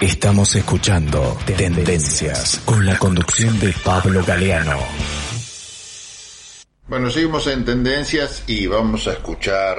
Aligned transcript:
Estamos 0.00 0.56
escuchando 0.56 1.36
Tendencias 1.44 2.62
con 2.64 2.86
la 2.86 2.96
conducción 2.96 3.60
de 3.60 3.74
Pablo 3.84 4.24
Galeano. 4.26 4.78
Bueno, 6.88 7.10
seguimos 7.10 7.46
en 7.48 7.66
Tendencias 7.66 8.44
y 8.46 8.66
vamos 8.66 9.06
a 9.08 9.12
escuchar 9.12 9.76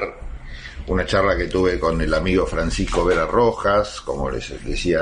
una 0.85 1.07
charla 1.07 1.35
que 1.35 1.47
tuve 1.47 1.79
con 1.79 1.99
el 2.01 2.13
amigo 2.13 2.45
Francisco 2.45 3.03
Vera 3.03 3.25
Rojas, 3.25 3.99
como 4.01 4.29
les 4.29 4.63
decía 4.63 5.01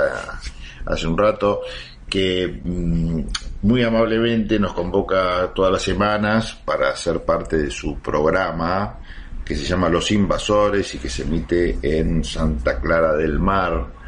hace 0.86 1.05
un 1.05 1.18
rato, 1.18 1.63
que 2.09 2.61
mm, 2.63 3.21
muy 3.63 3.83
amablemente 3.83 4.57
nos 4.57 4.71
convoca 4.71 5.51
todas 5.54 5.73
las 5.73 5.81
semanas 5.81 6.54
para 6.63 6.95
ser 6.95 7.25
parte 7.25 7.57
de 7.57 7.71
su 7.71 7.99
programa 7.99 8.99
que 9.43 9.57
se 9.57 9.65
llama 9.65 9.89
Los 9.89 10.11
Invasores 10.11 10.95
y 10.95 10.97
que 10.97 11.09
se 11.09 11.23
emite 11.23 11.77
en 11.81 12.23
Santa 12.23 12.79
Clara 12.79 13.15
del 13.15 13.38
Mar, 13.38 13.98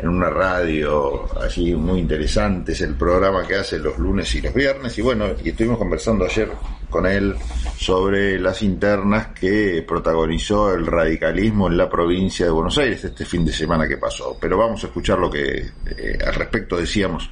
en 0.00 0.08
una 0.08 0.30
radio 0.30 1.28
allí 1.40 1.74
muy 1.74 2.00
interesante, 2.00 2.72
es 2.72 2.80
el 2.80 2.94
programa 2.94 3.46
que 3.46 3.56
hace 3.56 3.78
los 3.78 3.98
lunes 3.98 4.34
y 4.34 4.40
los 4.40 4.54
viernes, 4.54 4.96
y 4.96 5.02
bueno, 5.02 5.26
y 5.44 5.50
estuvimos 5.50 5.78
conversando 5.78 6.24
ayer 6.24 6.50
con 6.88 7.06
él 7.06 7.36
sobre 7.76 8.38
las 8.38 8.62
internas 8.62 9.28
que 9.28 9.84
protagonizó 9.86 10.74
el 10.74 10.86
radicalismo 10.86 11.68
en 11.68 11.76
la 11.76 11.88
provincia 11.88 12.46
de 12.46 12.52
Buenos 12.52 12.76
Aires 12.78 13.04
este 13.04 13.24
fin 13.24 13.44
de 13.44 13.52
semana 13.52 13.86
que 13.86 13.96
pasó. 13.96 14.36
Pero 14.40 14.58
vamos 14.58 14.82
a 14.82 14.88
escuchar 14.88 15.18
lo 15.18 15.30
que 15.30 15.70
eh, 15.86 16.18
al 16.26 16.34
respecto 16.34 16.76
decíamos 16.76 17.30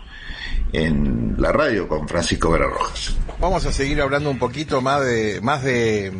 en 0.72 1.34
la 1.38 1.52
radio 1.52 1.88
con 1.88 2.06
Francisco 2.06 2.50
Vera 2.50 2.66
Rojas. 2.66 3.16
Vamos 3.40 3.64
a 3.66 3.72
seguir 3.72 4.00
hablando 4.00 4.30
un 4.30 4.38
poquito 4.38 4.80
más 4.80 5.04
de 5.04 5.40
más 5.42 5.64
de 5.64 6.12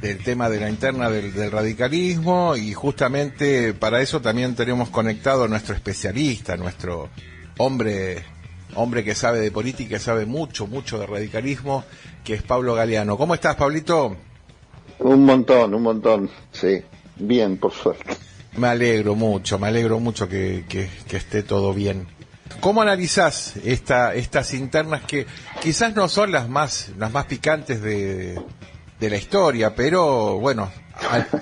del 0.00 0.18
tema 0.22 0.48
de 0.48 0.60
la 0.60 0.68
interna 0.68 1.10
del, 1.10 1.50
radicalismo 1.50 2.56
y 2.56 2.72
justamente 2.72 3.74
para 3.74 4.00
eso 4.00 4.20
también 4.20 4.54
tenemos 4.54 4.90
conectado 4.90 5.44
a 5.44 5.48
nuestro 5.48 5.74
especialista, 5.74 6.56
nuestro 6.56 7.08
hombre 7.58 8.24
hombre 8.74 9.02
que 9.02 9.14
sabe 9.14 9.40
de 9.40 9.50
política, 9.50 9.98
sabe 9.98 10.26
mucho, 10.26 10.66
mucho 10.66 10.98
de 10.98 11.06
radicalismo, 11.06 11.84
que 12.22 12.34
es 12.34 12.42
Pablo 12.42 12.74
Galeano. 12.74 13.16
¿Cómo 13.16 13.34
estás, 13.34 13.56
Pablito? 13.56 14.16
Un 15.00 15.24
montón, 15.24 15.74
un 15.74 15.82
montón, 15.82 16.30
sí. 16.52 16.82
Bien, 17.16 17.56
por 17.56 17.72
suerte. 17.72 18.16
Me 18.56 18.68
alegro 18.68 19.14
mucho, 19.14 19.58
me 19.58 19.68
alegro 19.68 19.98
mucho 19.98 20.28
que, 20.28 20.64
que, 20.68 20.88
que 21.08 21.16
esté 21.16 21.42
todo 21.42 21.72
bien. 21.72 22.06
¿Cómo 22.60 22.82
analizás 22.82 23.56
esta, 23.64 24.14
estas 24.14 24.54
internas 24.54 25.02
que 25.02 25.26
quizás 25.60 25.94
no 25.94 26.08
son 26.08 26.32
las 26.32 26.48
más, 26.48 26.90
las 26.98 27.12
más 27.12 27.26
picantes 27.26 27.82
de, 27.82 28.40
de 28.98 29.10
la 29.10 29.16
historia, 29.16 29.74
pero 29.74 30.38
bueno, 30.38 30.70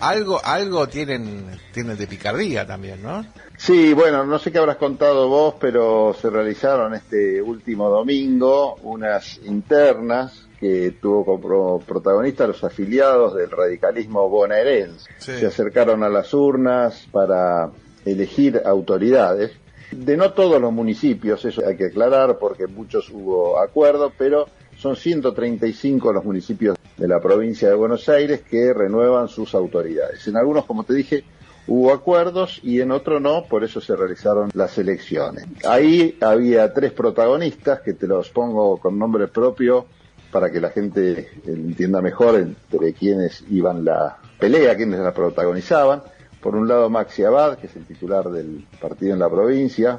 algo, 0.00 0.40
algo 0.44 0.86
tienen, 0.88 1.46
tienen 1.72 1.96
de 1.96 2.06
picardía 2.06 2.66
también, 2.66 3.02
¿no? 3.02 3.24
Sí, 3.56 3.94
bueno, 3.94 4.24
no 4.24 4.38
sé 4.38 4.52
qué 4.52 4.58
habrás 4.58 4.76
contado 4.76 5.28
vos, 5.28 5.54
pero 5.58 6.14
se 6.20 6.28
realizaron 6.28 6.94
este 6.94 7.40
último 7.40 7.88
domingo 7.88 8.76
unas 8.82 9.38
internas 9.44 10.46
que 10.60 10.92
tuvo 11.00 11.24
como 11.24 11.80
protagonistas 11.80 12.48
los 12.48 12.64
afiliados 12.64 13.34
del 13.34 13.50
radicalismo 13.50 14.28
bonaerense. 14.28 15.10
Se 15.18 15.46
acercaron 15.46 16.02
a 16.02 16.08
las 16.08 16.32
urnas 16.34 17.06
para 17.10 17.70
elegir 18.04 18.60
autoridades. 18.64 19.52
De 19.90 20.16
no 20.16 20.32
todos 20.32 20.60
los 20.60 20.72
municipios, 20.72 21.44
eso 21.44 21.62
hay 21.66 21.76
que 21.76 21.86
aclarar, 21.86 22.38
porque 22.38 22.66
muchos 22.66 23.08
hubo 23.10 23.58
acuerdo, 23.58 24.12
pero 24.18 24.48
son 24.86 24.94
135 24.94 26.12
los 26.12 26.24
municipios 26.24 26.76
de 26.96 27.08
la 27.08 27.20
provincia 27.20 27.68
de 27.68 27.74
Buenos 27.74 28.08
Aires 28.08 28.42
que 28.48 28.72
renuevan 28.72 29.26
sus 29.26 29.52
autoridades. 29.56 30.28
En 30.28 30.36
algunos, 30.36 30.64
como 30.64 30.84
te 30.84 30.94
dije, 30.94 31.24
hubo 31.66 31.92
acuerdos 31.92 32.60
y 32.62 32.80
en 32.80 32.92
otros 32.92 33.20
no, 33.20 33.46
por 33.46 33.64
eso 33.64 33.80
se 33.80 33.96
realizaron 33.96 34.50
las 34.54 34.78
elecciones. 34.78 35.44
Ahí 35.64 36.16
había 36.20 36.72
tres 36.72 36.92
protagonistas 36.92 37.80
que 37.80 37.94
te 37.94 38.06
los 38.06 38.30
pongo 38.30 38.76
con 38.76 38.96
nombre 38.96 39.26
propio 39.26 39.86
para 40.30 40.52
que 40.52 40.60
la 40.60 40.70
gente 40.70 41.30
entienda 41.44 42.00
mejor 42.00 42.36
entre 42.36 42.92
quienes 42.92 43.42
iban 43.50 43.84
la 43.84 44.18
pelea, 44.38 44.76
quienes 44.76 45.00
la 45.00 45.12
protagonizaban. 45.12 46.02
Por 46.40 46.54
un 46.54 46.68
lado 46.68 46.88
Maxi 46.88 47.24
Abad, 47.24 47.58
que 47.58 47.66
es 47.66 47.74
el 47.74 47.86
titular 47.86 48.30
del 48.30 48.64
partido 48.80 49.14
en 49.14 49.18
la 49.18 49.28
provincia, 49.28 49.98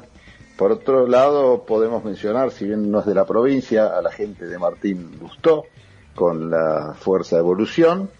por 0.58 0.72
otro 0.72 1.06
lado, 1.06 1.62
podemos 1.64 2.04
mencionar, 2.04 2.50
si 2.50 2.64
bien 2.64 2.90
no 2.90 2.98
es 2.98 3.06
de 3.06 3.14
la 3.14 3.24
provincia, 3.24 3.96
a 3.96 4.02
la 4.02 4.10
gente 4.10 4.44
de 4.44 4.58
Martín 4.58 5.16
Lustó, 5.20 5.66
con 6.16 6.50
la 6.50 6.96
Fuerza 6.98 7.36
de 7.36 7.42
Evolución, 7.42 8.10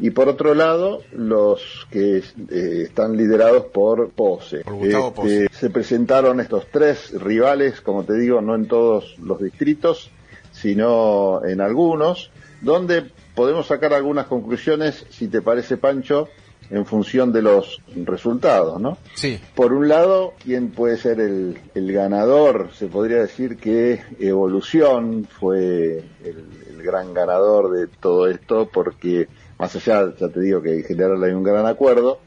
y 0.00 0.08
por 0.08 0.30
otro 0.30 0.54
lado, 0.54 1.02
los 1.12 1.86
que 1.90 2.18
eh, 2.18 2.82
están 2.84 3.18
liderados 3.18 3.66
por 3.66 4.08
Pose. 4.12 4.62
Este, 4.80 5.48
se 5.52 5.68
presentaron 5.68 6.40
estos 6.40 6.68
tres 6.72 7.12
rivales, 7.20 7.82
como 7.82 8.02
te 8.04 8.14
digo, 8.14 8.40
no 8.40 8.54
en 8.54 8.66
todos 8.66 9.18
los 9.18 9.38
distritos, 9.38 10.10
sino 10.52 11.44
en 11.44 11.60
algunos, 11.60 12.30
donde 12.62 13.10
podemos 13.34 13.66
sacar 13.66 13.92
algunas 13.92 14.26
conclusiones, 14.26 15.04
si 15.10 15.28
te 15.28 15.42
parece, 15.42 15.76
Pancho, 15.76 16.28
en 16.70 16.84
función 16.84 17.32
de 17.32 17.42
los 17.42 17.80
resultados, 18.04 18.80
¿no? 18.80 18.98
Sí. 19.14 19.40
Por 19.54 19.72
un 19.72 19.88
lado, 19.88 20.34
¿quién 20.42 20.70
puede 20.70 20.96
ser 20.98 21.20
el, 21.20 21.58
el 21.74 21.92
ganador? 21.92 22.70
Se 22.74 22.86
podría 22.86 23.18
decir 23.18 23.56
que 23.56 24.00
Evolución 24.18 25.26
fue 25.28 26.04
el, 26.24 26.44
el, 26.70 26.82
gran 26.82 27.14
ganador 27.14 27.70
de 27.72 27.86
todo 27.86 28.28
esto 28.28 28.68
porque, 28.72 29.28
más 29.58 29.74
allá, 29.76 30.14
ya 30.18 30.28
te 30.28 30.40
digo 30.40 30.62
que 30.62 30.76
en 30.76 30.84
general 30.84 31.22
hay 31.22 31.32
un 31.32 31.42
gran 31.42 31.66
acuerdo, 31.66 32.20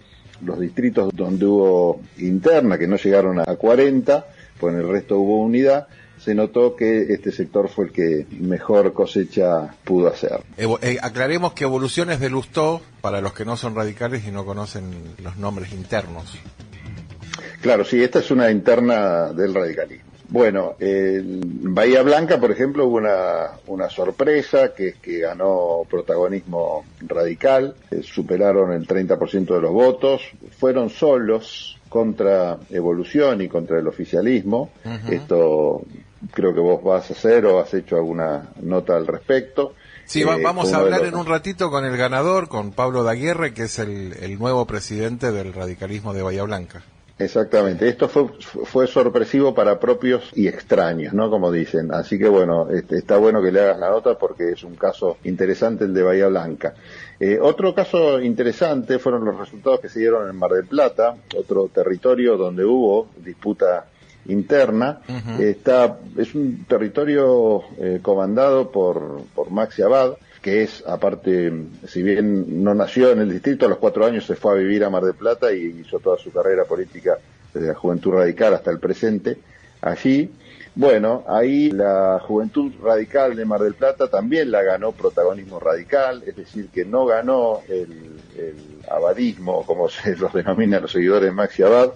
los 0.44 0.59
distritos 0.59 1.13
donde 1.13 1.46
hubo 1.46 2.01
interna, 2.18 2.78
que 2.78 2.88
no 2.88 2.97
llegaron 2.97 3.40
a 3.40 3.56
40, 3.56 4.25
pues 4.59 4.74
en 4.74 4.81
el 4.81 4.90
resto 4.90 5.19
hubo 5.19 5.41
unidad, 5.41 5.88
se 6.23 6.35
notó 6.35 6.75
que 6.75 7.13
este 7.13 7.31
sector 7.31 7.67
fue 7.67 7.85
el 7.85 7.91
que 7.91 8.27
mejor 8.39 8.93
cosecha 8.93 9.73
pudo 9.83 10.07
hacer. 10.07 10.41
Eh, 10.57 10.97
aclaremos 11.01 11.53
que 11.53 11.63
evoluciones 11.63 12.19
de 12.19 12.29
Lustó, 12.29 12.81
para 13.01 13.21
los 13.21 13.33
que 13.33 13.43
no 13.43 13.57
son 13.57 13.75
radicales 13.75 14.27
y 14.27 14.31
no 14.31 14.45
conocen 14.45 14.83
los 15.23 15.37
nombres 15.37 15.73
internos. 15.73 16.37
Claro, 17.61 17.83
sí, 17.83 18.03
esta 18.03 18.19
es 18.19 18.29
una 18.29 18.51
interna 18.51 19.33
del 19.33 19.53
radicalismo. 19.53 20.11
Bueno, 20.29 20.75
en 20.79 21.73
Bahía 21.73 22.03
Blanca, 22.03 22.39
por 22.39 22.51
ejemplo, 22.51 22.85
hubo 22.85 22.97
una, 22.97 23.51
una 23.67 23.89
sorpresa, 23.89 24.73
que 24.73 24.89
es 24.89 24.95
que 24.95 25.19
ganó 25.19 25.81
protagonismo 25.89 26.85
radical, 27.01 27.75
eh, 27.89 28.01
superaron 28.01 28.71
el 28.71 28.88
30% 28.88 29.55
de 29.55 29.61
los 29.61 29.73
votos, 29.73 30.21
fueron 30.57 30.89
solos 30.89 31.77
contra 31.89 32.57
Evolución 32.69 33.41
y 33.41 33.49
contra 33.49 33.77
el 33.77 33.88
oficialismo. 33.88 34.69
Esto 35.09 35.83
creo 36.33 36.53
que 36.53 36.59
vos 36.59 36.83
vas 36.83 37.09
a 37.09 37.13
hacer 37.13 37.45
o 37.45 37.59
has 37.59 37.73
hecho 37.73 37.95
alguna 37.95 38.49
nota 38.61 38.95
al 38.95 39.07
respecto. 39.07 39.73
Sí, 40.05 40.23
vamos 40.23 40.73
a 40.73 40.77
hablar 40.77 41.05
en 41.05 41.15
un 41.15 41.25
ratito 41.25 41.71
con 41.71 41.85
el 41.85 41.95
ganador, 41.95 42.49
con 42.49 42.71
Pablo 42.71 43.03
Daguerre, 43.03 43.53
que 43.53 43.63
es 43.63 43.79
el, 43.79 44.37
nuevo 44.37 44.65
presidente 44.65 45.31
del 45.31 45.53
radicalismo 45.53 46.13
de 46.13 46.21
Bahía 46.21 46.43
Blanca. 46.43 46.83
Exactamente, 47.17 47.87
esto 47.87 48.09
fue, 48.09 48.29
fue 48.65 48.87
sorpresivo 48.87 49.53
para 49.53 49.79
propios 49.79 50.31
y 50.33 50.47
extraños, 50.47 51.13
¿no? 51.13 51.29
Como 51.29 51.51
dicen. 51.51 51.93
Así 51.93 52.17
que 52.17 52.27
bueno, 52.27 52.69
este, 52.71 52.97
está 52.97 53.17
bueno 53.17 53.43
que 53.43 53.51
le 53.51 53.61
hagas 53.61 53.79
la 53.79 53.91
nota 53.91 54.17
porque 54.17 54.51
es 54.51 54.63
un 54.63 54.75
caso 54.75 55.17
interesante 55.23 55.85
el 55.85 55.93
de 55.93 56.01
Bahía 56.01 56.27
Blanca. 56.27 56.73
Eh, 57.19 57.38
otro 57.39 57.75
caso 57.75 58.19
interesante 58.19 58.97
fueron 58.97 59.23
los 59.23 59.38
resultados 59.38 59.79
que 59.79 59.89
se 59.89 59.99
dieron 59.99 60.27
en 60.27 60.35
Mar 60.35 60.51
del 60.51 60.65
Plata, 60.65 61.15
otro 61.38 61.69
territorio 61.71 62.38
donde 62.38 62.65
hubo 62.65 63.09
disputa 63.23 63.85
interna. 64.25 65.01
Está, 65.39 65.97
es 66.17 66.35
un 66.35 66.65
territorio 66.65 67.63
eh, 67.77 67.99
comandado 68.01 68.71
por, 68.71 69.23
por 69.35 69.51
Maxi 69.51 69.81
Abad, 69.81 70.13
que 70.41 70.63
es, 70.63 70.83
aparte, 70.87 71.53
si 71.87 72.01
bien 72.01 72.63
no 72.63 72.73
nació 72.73 73.11
en 73.11 73.19
el 73.19 73.31
distrito, 73.31 73.65
a 73.65 73.69
los 73.69 73.77
cuatro 73.77 74.05
años 74.05 74.25
se 74.25 74.35
fue 74.35 74.53
a 74.53 74.55
vivir 74.55 74.83
a 74.83 74.89
Mar 74.89 75.03
del 75.03 75.13
Plata 75.13 75.53
y 75.53 75.81
hizo 75.81 75.99
toda 75.99 76.17
su 76.17 76.31
carrera 76.31 76.65
política 76.65 77.17
desde 77.53 77.67
la 77.67 77.75
Juventud 77.75 78.13
Radical 78.13 78.53
hasta 78.53 78.71
el 78.71 78.79
presente 78.79 79.38
allí. 79.81 80.31
Bueno, 80.74 81.25
ahí 81.27 81.69
la 81.69 82.19
Juventud 82.25 82.71
Radical 82.81 83.35
de 83.35 83.45
Mar 83.45 83.62
del 83.62 83.74
Plata 83.74 84.07
también 84.07 84.51
la 84.51 84.63
ganó 84.63 84.94
protagonismo 84.94 85.59
radical, 85.59 86.24
es 86.25 86.38
decir, 86.38 86.69
que 86.69 86.85
no 86.85 87.06
ganó 87.06 87.59
el, 87.67 88.19
el 88.38 88.56
abadismo, 88.89 89.65
como 89.65 89.89
se 89.89 90.15
los 90.15 90.33
denomina 90.33 90.79
los 90.79 90.94
seguidores 90.94 91.29
de 91.29 91.35
Maxi 91.35 91.63
Abad, 91.63 91.91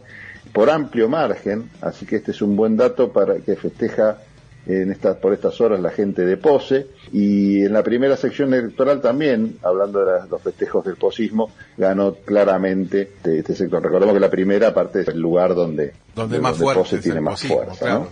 por 0.56 0.70
amplio 0.70 1.10
margen, 1.10 1.70
así 1.82 2.06
que 2.06 2.16
este 2.16 2.32
es 2.32 2.42
un 2.42 2.56
buen 2.56 2.78
dato 2.78 3.12
para 3.12 3.36
que 3.40 3.58
festeja 3.58 4.20
en 4.68 4.92
estas, 4.92 5.18
por 5.18 5.34
estas 5.34 5.60
horas 5.62 5.80
la 5.80 5.92
gente 5.92 6.26
de 6.26 6.38
Pose 6.38 6.88
y 7.12 7.64
en 7.64 7.74
la 7.74 7.84
primera 7.84 8.18
sección 8.18 8.54
electoral 8.54 9.02
también, 9.02 9.58
hablando 9.62 10.04
de 10.04 10.28
los 10.30 10.42
festejos 10.42 10.86
del 10.86 10.96
posismo, 10.96 11.52
ganó 11.78 12.16
claramente 12.16 13.12
de 13.24 13.40
este 13.40 13.54
sector. 13.54 13.84
Recordemos 13.84 14.14
que 14.14 14.20
la 14.20 14.30
primera 14.30 14.74
parte 14.74 15.02
es 15.02 15.08
el 15.10 15.20
lugar 15.20 15.54
donde, 15.54 15.94
donde, 16.16 16.40
más 16.40 16.58
Pose 16.58 17.00
tiene 17.00 17.22
más 17.22 17.44
fuerza. 17.44 18.08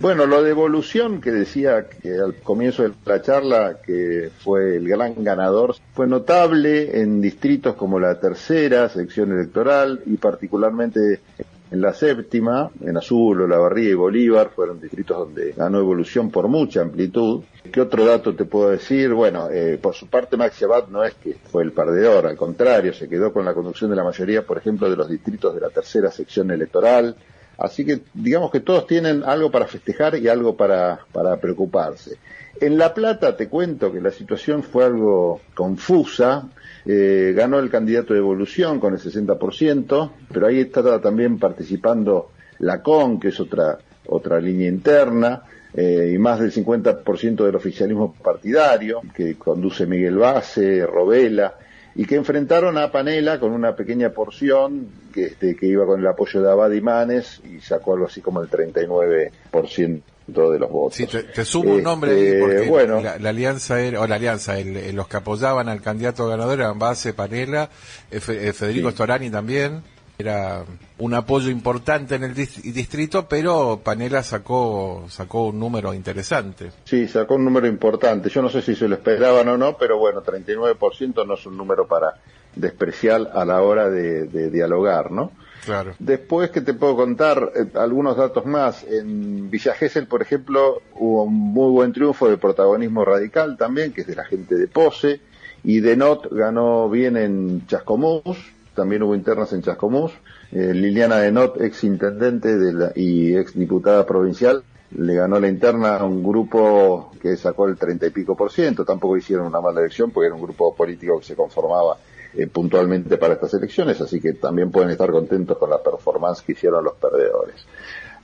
Bueno, 0.00 0.26
lo 0.26 0.42
de 0.42 0.50
evolución 0.50 1.20
que 1.20 1.32
decía 1.32 1.86
que 1.88 2.14
al 2.14 2.36
comienzo 2.36 2.84
de 2.84 2.92
la 3.04 3.20
charla 3.20 3.78
que 3.84 4.30
fue 4.38 4.76
el 4.76 4.88
gran 4.88 5.22
ganador, 5.22 5.74
fue 5.94 6.06
notable 6.06 7.00
en 7.00 7.20
distritos 7.20 7.74
como 7.74 7.98
la 7.98 8.18
tercera 8.18 8.88
sección 8.88 9.32
electoral 9.32 10.00
y 10.06 10.16
particularmente 10.16 11.20
En 11.68 11.80
la 11.80 11.92
séptima, 11.92 12.70
en 12.80 12.96
Azul, 12.96 13.42
Olavarría 13.42 13.90
y 13.90 13.94
Bolívar 13.94 14.50
fueron 14.54 14.80
distritos 14.80 15.18
donde 15.18 15.52
ganó 15.52 15.78
evolución 15.78 16.30
por 16.30 16.46
mucha 16.46 16.80
amplitud. 16.80 17.42
¿Qué 17.72 17.80
otro 17.80 18.04
dato 18.04 18.34
te 18.34 18.44
puedo 18.44 18.70
decir? 18.70 19.12
Bueno, 19.12 19.48
eh, 19.50 19.76
por 19.80 19.94
su 19.94 20.06
parte 20.06 20.36
Maxi 20.36 20.64
Abad 20.64 20.86
no 20.88 21.02
es 21.02 21.14
que 21.14 21.34
fue 21.34 21.64
el 21.64 21.72
perdedor, 21.72 22.26
al 22.26 22.36
contrario, 22.36 22.92
se 22.92 23.08
quedó 23.08 23.32
con 23.32 23.44
la 23.44 23.52
conducción 23.52 23.90
de 23.90 23.96
la 23.96 24.04
mayoría, 24.04 24.46
por 24.46 24.58
ejemplo, 24.58 24.88
de 24.88 24.96
los 24.96 25.08
distritos 25.08 25.54
de 25.54 25.60
la 25.60 25.70
tercera 25.70 26.10
sección 26.12 26.52
electoral. 26.52 27.16
Así 27.58 27.84
que 27.84 28.02
digamos 28.14 28.50
que 28.50 28.60
todos 28.60 28.86
tienen 28.86 29.24
algo 29.24 29.50
para 29.50 29.66
festejar 29.66 30.16
y 30.16 30.28
algo 30.28 30.56
para 30.56 31.00
preocuparse. 31.40 32.18
En 32.58 32.78
La 32.78 32.94
Plata 32.94 33.36
te 33.36 33.48
cuento 33.48 33.92
que 33.92 34.00
la 34.00 34.10
situación 34.10 34.62
fue 34.62 34.84
algo 34.84 35.42
confusa. 35.54 36.48
Eh, 36.88 37.32
ganó 37.34 37.58
el 37.58 37.68
candidato 37.68 38.14
de 38.14 38.20
evolución 38.20 38.78
con 38.78 38.92
el 38.92 39.00
60%, 39.00 40.10
pero 40.32 40.46
ahí 40.46 40.60
está 40.60 41.00
también 41.00 41.38
participando 41.38 42.30
la 42.60 42.80
CON, 42.80 43.18
que 43.18 43.28
es 43.28 43.40
otra, 43.40 43.78
otra 44.06 44.40
línea 44.40 44.68
interna, 44.68 45.42
eh, 45.74 46.12
y 46.14 46.18
más 46.18 46.38
del 46.38 46.52
50% 46.52 47.44
del 47.44 47.56
oficialismo 47.56 48.14
partidario, 48.14 49.02
que 49.14 49.34
conduce 49.34 49.84
Miguel 49.84 50.16
Base, 50.16 50.86
Robela, 50.86 51.54
y 51.96 52.04
que 52.04 52.14
enfrentaron 52.14 52.78
a 52.78 52.92
Panela 52.92 53.40
con 53.40 53.52
una 53.52 53.74
pequeña 53.74 54.10
porción 54.10 54.86
que, 55.12 55.24
este, 55.24 55.56
que 55.56 55.66
iba 55.66 55.86
con 55.86 55.98
el 55.98 56.06
apoyo 56.06 56.40
de 56.40 56.50
Abad 56.50 56.70
y 56.70 56.80
Manes 56.80 57.40
y 57.44 57.58
sacó 57.60 57.94
algo 57.94 58.06
así 58.06 58.20
como 58.20 58.42
el 58.42 58.48
39% 58.48 60.02
de 60.26 60.58
los 60.58 60.70
votos. 60.70 60.96
Sí, 60.96 61.06
te, 61.06 61.44
sumo 61.44 61.74
un 61.74 61.82
nombre 61.82 62.10
ahí 62.12 62.26
este, 62.26 62.40
porque 62.40 62.68
bueno, 62.68 63.00
la, 63.00 63.28
alianza 63.28 63.80
era, 63.80 64.00
o 64.00 64.06
la 64.06 64.16
alianza, 64.16 64.56
los 64.60 65.06
que 65.08 65.16
apoyaban 65.16 65.68
al 65.68 65.80
candidato 65.80 66.26
ganador 66.26 66.60
eran 66.60 66.78
Base, 66.78 67.14
Panela, 67.14 67.70
eh, 68.10 68.20
Federico 68.20 68.90
Storani 68.90 69.30
también. 69.30 69.82
Era 70.18 70.64
un 70.96 71.12
apoyo 71.12 71.50
importante 71.50 72.14
en 72.14 72.24
el 72.24 72.34
distrito, 72.34 73.28
pero 73.28 73.82
Panela 73.84 74.22
sacó 74.22 75.04
sacó 75.10 75.48
un 75.48 75.60
número 75.60 75.92
interesante. 75.92 76.72
Sí, 76.84 77.06
sacó 77.06 77.34
un 77.34 77.44
número 77.44 77.66
importante. 77.66 78.30
Yo 78.30 78.40
no 78.40 78.48
sé 78.48 78.62
si 78.62 78.74
se 78.74 78.88
lo 78.88 78.94
esperaban 78.94 79.46
o 79.48 79.58
no, 79.58 79.76
pero 79.76 79.98
bueno, 79.98 80.22
39% 80.22 81.26
no 81.26 81.34
es 81.34 81.44
un 81.44 81.58
número 81.58 81.86
para 81.86 82.14
despreciar 82.54 83.30
a 83.34 83.44
la 83.44 83.60
hora 83.60 83.90
de 83.90 84.50
dialogar, 84.50 85.10
¿no? 85.10 85.32
Claro. 85.64 85.94
Después 85.98 86.50
que 86.50 86.60
te 86.60 86.74
puedo 86.74 86.96
contar 86.96 87.52
eh, 87.54 87.66
algunos 87.74 88.16
datos 88.16 88.46
más. 88.46 88.84
En 88.84 89.50
Villa 89.50 89.74
Gesell, 89.74 90.06
por 90.06 90.22
ejemplo, 90.22 90.82
hubo 90.94 91.24
un 91.24 91.34
muy 91.34 91.70
buen 91.70 91.92
triunfo 91.92 92.28
de 92.28 92.36
protagonismo 92.36 93.04
radical 93.04 93.56
también, 93.56 93.92
que 93.92 94.02
es 94.02 94.06
de 94.06 94.14
la 94.14 94.24
gente 94.24 94.54
de 94.54 94.68
Pose. 94.68 95.20
Y 95.64 95.80
Denot 95.80 96.28
ganó 96.30 96.88
bien 96.88 97.16
en 97.16 97.66
Chascomús, 97.66 98.52
también 98.74 99.02
hubo 99.02 99.14
internas 99.16 99.52
en 99.52 99.62
Chascomús. 99.62 100.12
Eh, 100.52 100.72
Liliana 100.72 101.16
Denot, 101.18 101.60
ex 101.60 101.82
intendente 101.82 102.56
de 102.56 102.72
la, 102.72 102.92
y 102.94 103.36
ex 103.36 103.58
diputada 103.58 104.06
provincial, 104.06 104.62
le 104.92 105.14
ganó 105.14 105.40
la 105.40 105.48
interna 105.48 105.96
a 105.96 106.04
un 106.04 106.22
grupo 106.22 107.10
que 107.20 107.36
sacó 107.36 107.66
el 107.66 107.76
treinta 107.76 108.06
y 108.06 108.10
pico 108.10 108.36
por 108.36 108.52
ciento. 108.52 108.84
Tampoco 108.84 109.16
hicieron 109.16 109.46
una 109.46 109.60
mala 109.60 109.80
elección 109.80 110.12
porque 110.12 110.26
era 110.26 110.36
un 110.36 110.42
grupo 110.42 110.74
político 110.74 111.18
que 111.18 111.26
se 111.26 111.34
conformaba 111.34 111.96
eh, 112.36 112.46
puntualmente 112.48 113.16
para 113.16 113.34
estas 113.34 113.54
elecciones, 113.54 114.00
así 114.00 114.20
que 114.20 114.34
también 114.34 114.70
pueden 114.70 114.90
estar 114.90 115.10
contentos 115.10 115.56
con 115.56 115.70
la 115.70 115.82
performance 115.82 116.42
que 116.42 116.52
hicieron 116.52 116.84
los 116.84 116.94
perdedores. 116.94 117.66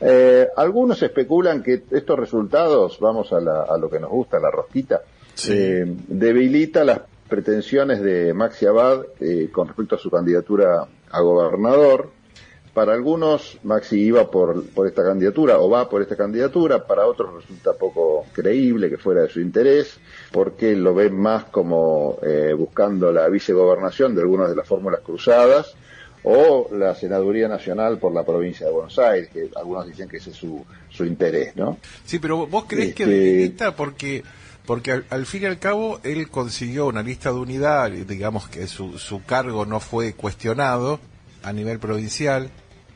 Eh, 0.01 0.49
algunos 0.57 1.03
especulan 1.03 1.63
que 1.63 1.85
estos 1.91 2.19
resultados, 2.19 2.99
vamos 3.01 3.33
a, 3.33 3.41
lo 3.41 3.89
que 3.89 4.01
nos 4.01 4.11
gusta, 4.11 4.39
la 4.39 4.51
rosquita, 4.51 5.03
eh, 5.49 5.85
debilita 6.09 6.85
las 6.85 7.01
pretensiones 7.29 8.03
de 8.03 8.35
Maxi 8.35 8.67
Abad 8.67 9.05
con 9.51 9.69
respecto 9.69 9.95
a 9.95 9.99
su 9.99 10.11
candidatura 10.11 10.87
a 11.11 11.21
gobernador, 11.21 12.11
para 12.75 12.95
algunos 12.95 13.59
Maxi 13.65 14.01
iba 14.01 14.31
por, 14.31 14.67
por 14.71 14.87
esta 14.87 15.03
candidatura 15.03 15.59
o 15.59 15.69
va 15.69 15.89
por 15.89 16.01
esta 16.01 16.17
candidatura, 16.17 16.87
para 16.87 17.07
otros 17.07 17.43
resulta 17.43 17.75
poco 17.75 18.27
creíble 18.33 18.89
que 18.89 18.97
fuera 18.97 19.23
de 19.23 19.29
su 19.29 19.41
interés, 19.41 19.99
porque 20.31 20.75
lo 20.75 20.95
ven 20.95 21.15
más 21.15 21.45
como 21.45 22.19
eh, 22.23 22.55
buscando 22.57 23.13
la 23.13 23.29
vicegobernación 23.29 24.15
de 24.15 24.23
algunas 24.23 24.49
de 24.49 24.57
las 24.57 24.67
fórmulas 24.67 25.01
cruzadas 25.01 25.75
o 26.25 26.69
la 26.73 26.95
senaduría 26.95 27.49
nacional 27.49 27.99
por 27.99 28.13
la 28.13 28.25
provincia 28.25 28.67
de 28.67 28.73
Buenos 28.73 28.99
Aires, 28.99 29.29
que 29.31 29.51
algunos 29.57 29.87
dicen 29.87 30.09
que 30.09 30.19
ese 30.19 30.31
es 30.31 30.37
su, 30.37 30.65
su 30.89 31.05
interés, 31.05 31.57
¿no? 31.57 31.79
Sí, 32.05 32.21
pero 32.21 32.47
vos 32.47 32.65
crees 32.69 32.95
que 32.95 33.07
debilita 33.07 33.75
porque 33.75 34.23
porque 34.65 35.03
al, 35.11 35.27
fin 35.27 35.43
y 35.43 35.47
al 35.47 35.59
cabo 35.59 35.99
él 36.05 36.29
consiguió 36.29 36.87
una 36.87 37.03
lista 37.03 37.33
de 37.33 37.39
unidad, 37.39 37.91
digamos 37.91 38.49
que 38.49 38.69
su, 38.69 38.97
su 38.97 39.25
cargo 39.25 39.67
no 39.67 39.81
fue 39.81 40.13
cuestionado 40.15 41.01
a 41.43 41.53
nivel 41.53 41.81
provincial, 41.81 42.49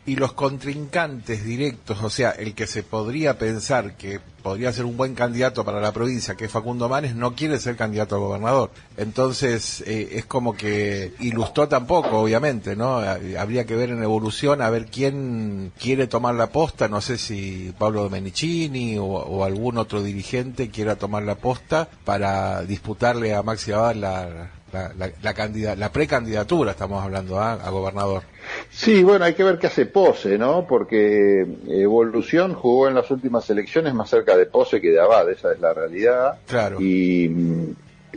y 0.07 0.15
los 0.17 0.33
contrincantes 0.33 1.45
directos, 1.45 2.03
o 2.03 2.11
sea, 2.11 2.31
el 2.31 2.55
que 2.55 2.69
se 2.69 2.85
podría 2.85 3.39
pensar 3.39 3.97
que 3.97 4.21
podría 4.47 4.73
ser 4.73 4.85
un 4.85 4.97
buen 4.97 5.17
candidato 5.17 5.65
para 5.65 5.81
la 5.81 5.93
provincia, 5.93 6.37
que 6.37 6.45
es 6.45 6.51
Facundo 6.53 6.89
Manes, 6.89 7.17
no 7.17 7.35
quiere 7.35 7.59
ser 7.59 7.75
candidato 7.75 8.15
a 8.15 8.19
gobernador. 8.21 8.71
Entonces, 8.97 9.83
eh, 9.85 10.11
es 10.13 10.25
como 10.25 10.55
que 10.55 11.13
ilustró 11.19 11.67
tampoco, 11.67 12.21
obviamente, 12.21 12.77
¿no? 12.77 12.99
Habría 13.37 13.67
que 13.67 13.75
ver 13.75 13.91
en 13.91 14.05
evolución 14.05 14.63
a 14.63 14.71
ver 14.71 14.87
quién 14.87 15.73
quiere 15.81 16.07
tomar 16.07 16.37
la 16.37 16.51
posta, 16.51 16.87
no 16.87 17.01
sé 17.01 17.19
si 17.19 17.75
Pablo 17.77 18.05
Domenicini 18.05 18.99
o, 19.01 19.43
algún 19.43 19.79
otro 19.79 20.01
dirigente 20.05 20.71
quiera 20.71 20.95
tomar 20.95 21.25
la 21.25 21.35
posta 21.35 21.89
para 22.05 22.63
disputarle 22.63 23.35
a 23.35 23.43
Maxi 23.43 23.73
Abad 23.73 23.97
la, 23.97 24.51
la, 24.97 25.11
la, 25.23 25.77
la 25.77 25.93
precandidatura, 25.93 26.73
estamos 26.73 27.03
hablando, 27.03 27.39
¿ah? 27.39 27.53
a 27.55 27.71
gobernador. 27.71 28.23
Sí, 28.71 29.03
bueno, 29.03 29.25
hay 29.25 29.35
que 29.35 29.45
ver 29.45 29.59
qué 29.59 29.67
hace 29.67 29.87
Pose, 29.87 30.39
¿no? 30.39 30.67
Porque 30.67 31.47
Evolución 31.69 32.55
jugó 32.55 32.89
en 32.89 32.95
las 32.95 33.11
últimas 33.11 33.49
elecciones 33.51 33.95
más 33.95 34.11
cerca 34.11 34.37
de 34.37 34.47
Pose 34.47 34.81
que 34.81 34.91
de 34.91 35.01
Abad, 35.01 35.31
esa 35.31 35.53
es 35.53 35.61
la 35.61 35.73
realidad. 35.73 36.39
Claro. 36.47 36.79
Y, 36.81 37.75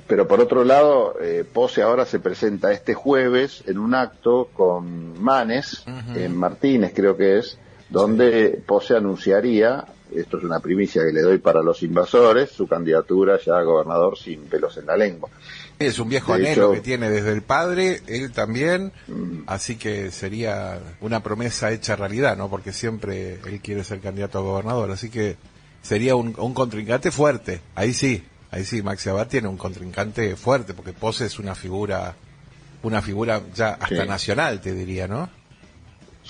pero 0.07 0.27
por 0.27 0.39
otro 0.39 0.63
lado, 0.63 1.15
eh, 1.21 1.43
Pose 1.51 1.81
ahora 1.81 2.05
se 2.05 2.19
presenta 2.19 2.71
este 2.71 2.93
jueves 2.93 3.63
en 3.67 3.79
un 3.79 3.95
acto 3.95 4.49
con 4.53 5.21
Manes, 5.21 5.83
en 6.15 6.35
Martínez 6.35 6.93
creo 6.95 7.17
que 7.17 7.39
es, 7.39 7.57
donde 7.89 8.61
Pose 8.65 8.95
anunciaría, 8.95 9.85
esto 10.15 10.37
es 10.37 10.43
una 10.43 10.59
primicia 10.59 11.03
que 11.03 11.13
le 11.13 11.21
doy 11.21 11.37
para 11.37 11.61
los 11.61 11.83
invasores, 11.83 12.51
su 12.51 12.67
candidatura 12.67 13.39
ya 13.43 13.57
a 13.57 13.63
gobernador 13.63 14.17
sin 14.17 14.43
pelos 14.43 14.77
en 14.77 14.87
la 14.87 14.97
lengua. 14.97 15.29
Es 15.79 15.97
un 15.97 16.09
viejo 16.09 16.33
anhelo 16.33 16.73
que 16.73 16.81
tiene 16.81 17.09
desde 17.09 17.31
el 17.31 17.41
padre, 17.41 18.01
él 18.07 18.31
también, 18.33 18.91
mm. 19.07 19.43
así 19.47 19.77
que 19.77 20.11
sería 20.11 20.79
una 20.99 21.23
promesa 21.23 21.71
hecha 21.71 21.95
realidad, 21.95 22.35
¿no? 22.35 22.49
Porque 22.49 22.73
siempre 22.73 23.39
él 23.45 23.61
quiere 23.61 23.85
ser 23.85 24.01
candidato 24.01 24.39
a 24.39 24.41
gobernador, 24.41 24.91
así 24.91 25.09
que 25.09 25.37
sería 25.81 26.17
un, 26.17 26.33
contrincante 26.33 27.11
fuerte. 27.11 27.61
Ahí 27.75 27.93
sí, 27.93 28.25
ahí 28.51 28.65
sí, 28.65 28.81
Maxi 28.81 29.07
Abad 29.07 29.27
tiene 29.27 29.47
un 29.47 29.55
contrincante 29.55 30.35
fuerte, 30.35 30.73
porque 30.73 30.91
Pose 30.91 31.25
es 31.25 31.39
una 31.39 31.55
figura, 31.55 32.13
una 32.83 33.01
figura 33.01 33.41
ya 33.55 33.77
hasta 33.79 34.05
nacional, 34.05 34.59
te 34.59 34.73
diría, 34.73 35.07
¿no? 35.07 35.29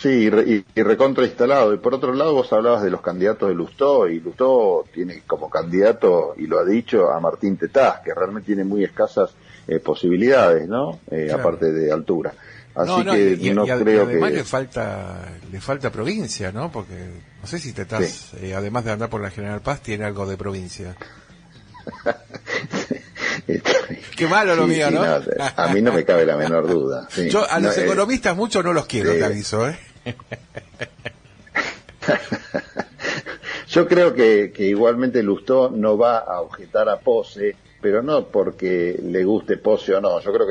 Sí, 0.02 0.30
y, 0.30 0.66
y, 0.80 0.84
recontra 0.84 1.26
instalado. 1.26 1.74
Y 1.74 1.78
por 1.78 1.94
otro 1.94 2.14
lado, 2.14 2.34
vos 2.34 2.54
hablabas 2.54 2.82
de 2.84 2.90
los 2.90 3.02
candidatos 3.02 3.50
de 3.50 3.56
Lustó, 3.56 4.08
y 4.08 4.22
Lustó 4.22 4.86
tiene 4.94 5.24
como 5.28 5.50
candidato, 5.50 6.36
y 6.38 6.48
lo 6.48 6.58
ha 6.58 6.64
dicho, 6.64 7.12
a 7.12 7.20
Martín 7.20 7.58
Tetaz, 7.58 8.00
que 8.02 8.14
realmente 8.14 8.48
tiene 8.48 8.64
muy 8.64 8.86
escasas 8.86 9.32
eh, 9.68 9.80
posibilidades, 9.80 10.70
¿no? 10.70 11.00
Eh, 11.12 11.30
aparte 11.34 11.74
de 11.74 11.92
altura. 11.92 12.34
Así 12.76 13.04
que 13.04 13.54
no 13.54 13.66
creo 13.66 14.04
además 14.04 14.30
que... 14.30 14.38
le 14.38 14.44
falta, 14.46 15.26
le 15.52 15.60
falta 15.60 15.92
provincia, 15.92 16.54
¿no? 16.54 16.72
Porque 16.72 16.94
no 17.42 17.48
sé 17.48 17.60
si 17.60 17.74
Tetaz, 17.74 18.36
eh, 18.36 18.56
además 18.56 18.86
de 18.86 18.92
andar 18.92 19.10
por 19.10 19.20
la 19.22 19.32
General 19.32 19.60
Paz, 19.62 19.82
tiene 19.82 20.06
algo 20.06 20.26
de 20.26 20.38
provincia. 20.38 20.96
Qué 24.16 24.28
malo 24.28 24.56
lo 24.56 24.68
mío, 24.68 24.92
¿no? 24.92 25.02
a 25.04 25.68
mí 25.74 25.82
no 25.82 25.92
me 25.92 26.06
cabe 26.06 26.26
la 26.26 26.38
menor 26.38 26.68
duda. 26.68 27.08
Yo 27.30 27.50
a 27.50 27.60
los 27.60 27.78
economistas 27.78 28.36
mucho 28.36 28.62
no 28.64 28.74
los 28.74 28.86
quiero, 28.86 29.12
te 29.12 29.26
aviso, 29.26 29.68
¿eh? 29.68 29.78
Yo 33.70 33.88
creo 33.88 34.14
que, 34.14 34.52
igualmente 34.58 35.22
Lustó 35.22 35.70
no 35.70 35.98
va 35.98 36.20
a 36.20 36.42
objetar 36.42 36.90
a 36.90 37.00
Pose, 37.00 37.56
pero 37.80 38.02
no 38.02 38.26
porque 38.26 39.00
le 39.02 39.24
guste 39.24 39.58
Pose 39.58 39.94
o 39.94 40.02
no. 40.02 40.20
Yo 40.20 40.34
creo 40.34 40.48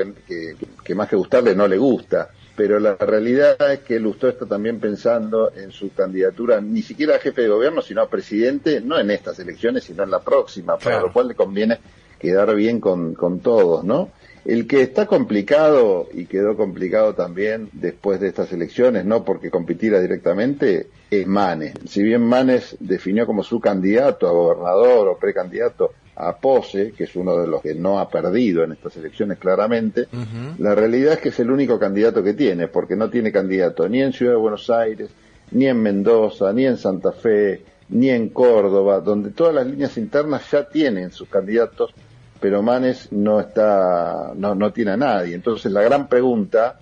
que, 0.84 0.94
más 0.94 1.08
que 1.08 1.16
gustarle 1.16 1.56
no 1.56 1.66
le 1.66 1.78
gusta. 1.78 2.30
Pero 2.56 2.80
la 2.80 2.96
realidad 2.96 3.56
es 3.72 3.80
que 3.80 4.00
Lustó 4.00 4.28
está 4.28 4.46
también 4.46 4.80
pensando 4.80 5.52
en 5.54 5.70
su 5.70 5.92
candidatura, 5.92 6.60
ni 6.60 6.82
siquiera 6.82 7.16
a 7.16 7.20
jefe 7.20 7.42
de 7.42 7.48
gobierno, 7.48 7.82
sino 7.82 8.02
a 8.02 8.08
presidente, 8.08 8.80
no 8.80 8.98
en 8.98 9.12
estas 9.12 9.38
elecciones, 9.38 9.84
sino 9.84 10.02
en 10.02 10.10
la 10.10 10.20
próxima, 10.20 10.76
para 10.76 11.00
lo 11.00 11.12
cual 11.12 11.28
le 11.28 11.34
conviene 11.34 11.78
quedar 12.18 12.54
bien 12.54 12.80
con, 12.80 13.14
con 13.14 13.40
todos, 13.40 13.84
¿no? 13.84 14.10
El 14.44 14.66
que 14.66 14.80
está 14.80 15.06
complicado 15.06 16.08
y 16.12 16.24
quedó 16.24 16.56
complicado 16.56 17.14
también 17.14 17.68
después 17.72 18.18
de 18.18 18.28
estas 18.28 18.50
elecciones, 18.52 19.04
no 19.04 19.24
porque 19.24 19.50
compitiera 19.50 20.00
directamente, 20.00 20.86
es 21.10 21.26
Manes. 21.26 21.74
Si 21.86 22.02
bien 22.02 22.22
Manes 22.22 22.76
definió 22.80 23.26
como 23.26 23.42
su 23.42 23.60
candidato 23.60 24.26
a 24.26 24.32
gobernador 24.32 25.08
o 25.08 25.18
precandidato 25.18 25.92
a 26.16 26.36
Pose, 26.36 26.92
que 26.96 27.04
es 27.04 27.14
uno 27.14 27.36
de 27.36 27.46
los 27.46 27.62
que 27.62 27.74
no 27.74 28.00
ha 28.00 28.08
perdido 28.08 28.64
en 28.64 28.72
estas 28.72 28.96
elecciones 28.96 29.38
claramente, 29.38 30.06
la 30.58 30.74
realidad 30.74 31.12
es 31.14 31.18
que 31.20 31.28
es 31.28 31.38
el 31.40 31.50
único 31.50 31.78
candidato 31.78 32.22
que 32.22 32.34
tiene, 32.34 32.68
porque 32.68 32.96
no 32.96 33.10
tiene 33.10 33.30
candidato 33.30 33.88
ni 33.88 34.02
en 34.02 34.12
Ciudad 34.12 34.32
de 34.32 34.38
Buenos 34.38 34.70
Aires, 34.70 35.10
ni 35.50 35.66
en 35.66 35.80
Mendoza, 35.80 36.52
ni 36.52 36.66
en 36.66 36.76
Santa 36.76 37.12
Fe, 37.12 37.62
ni 37.90 38.10
en 38.10 38.30
Córdoba, 38.30 39.00
donde 39.00 39.30
todas 39.30 39.54
las 39.54 39.66
líneas 39.66 39.96
internas 39.96 40.50
ya 40.50 40.68
tienen 40.68 41.10
sus 41.10 41.28
candidatos, 41.28 41.94
pero 42.40 42.62
Manes 42.62 43.10
no 43.12 43.40
está, 43.40 44.32
no, 44.34 44.54
no 44.54 44.72
tiene 44.72 44.92
a 44.92 44.96
nadie. 44.96 45.34
Entonces 45.34 45.72
la 45.72 45.82
gran 45.82 46.08
pregunta 46.08 46.78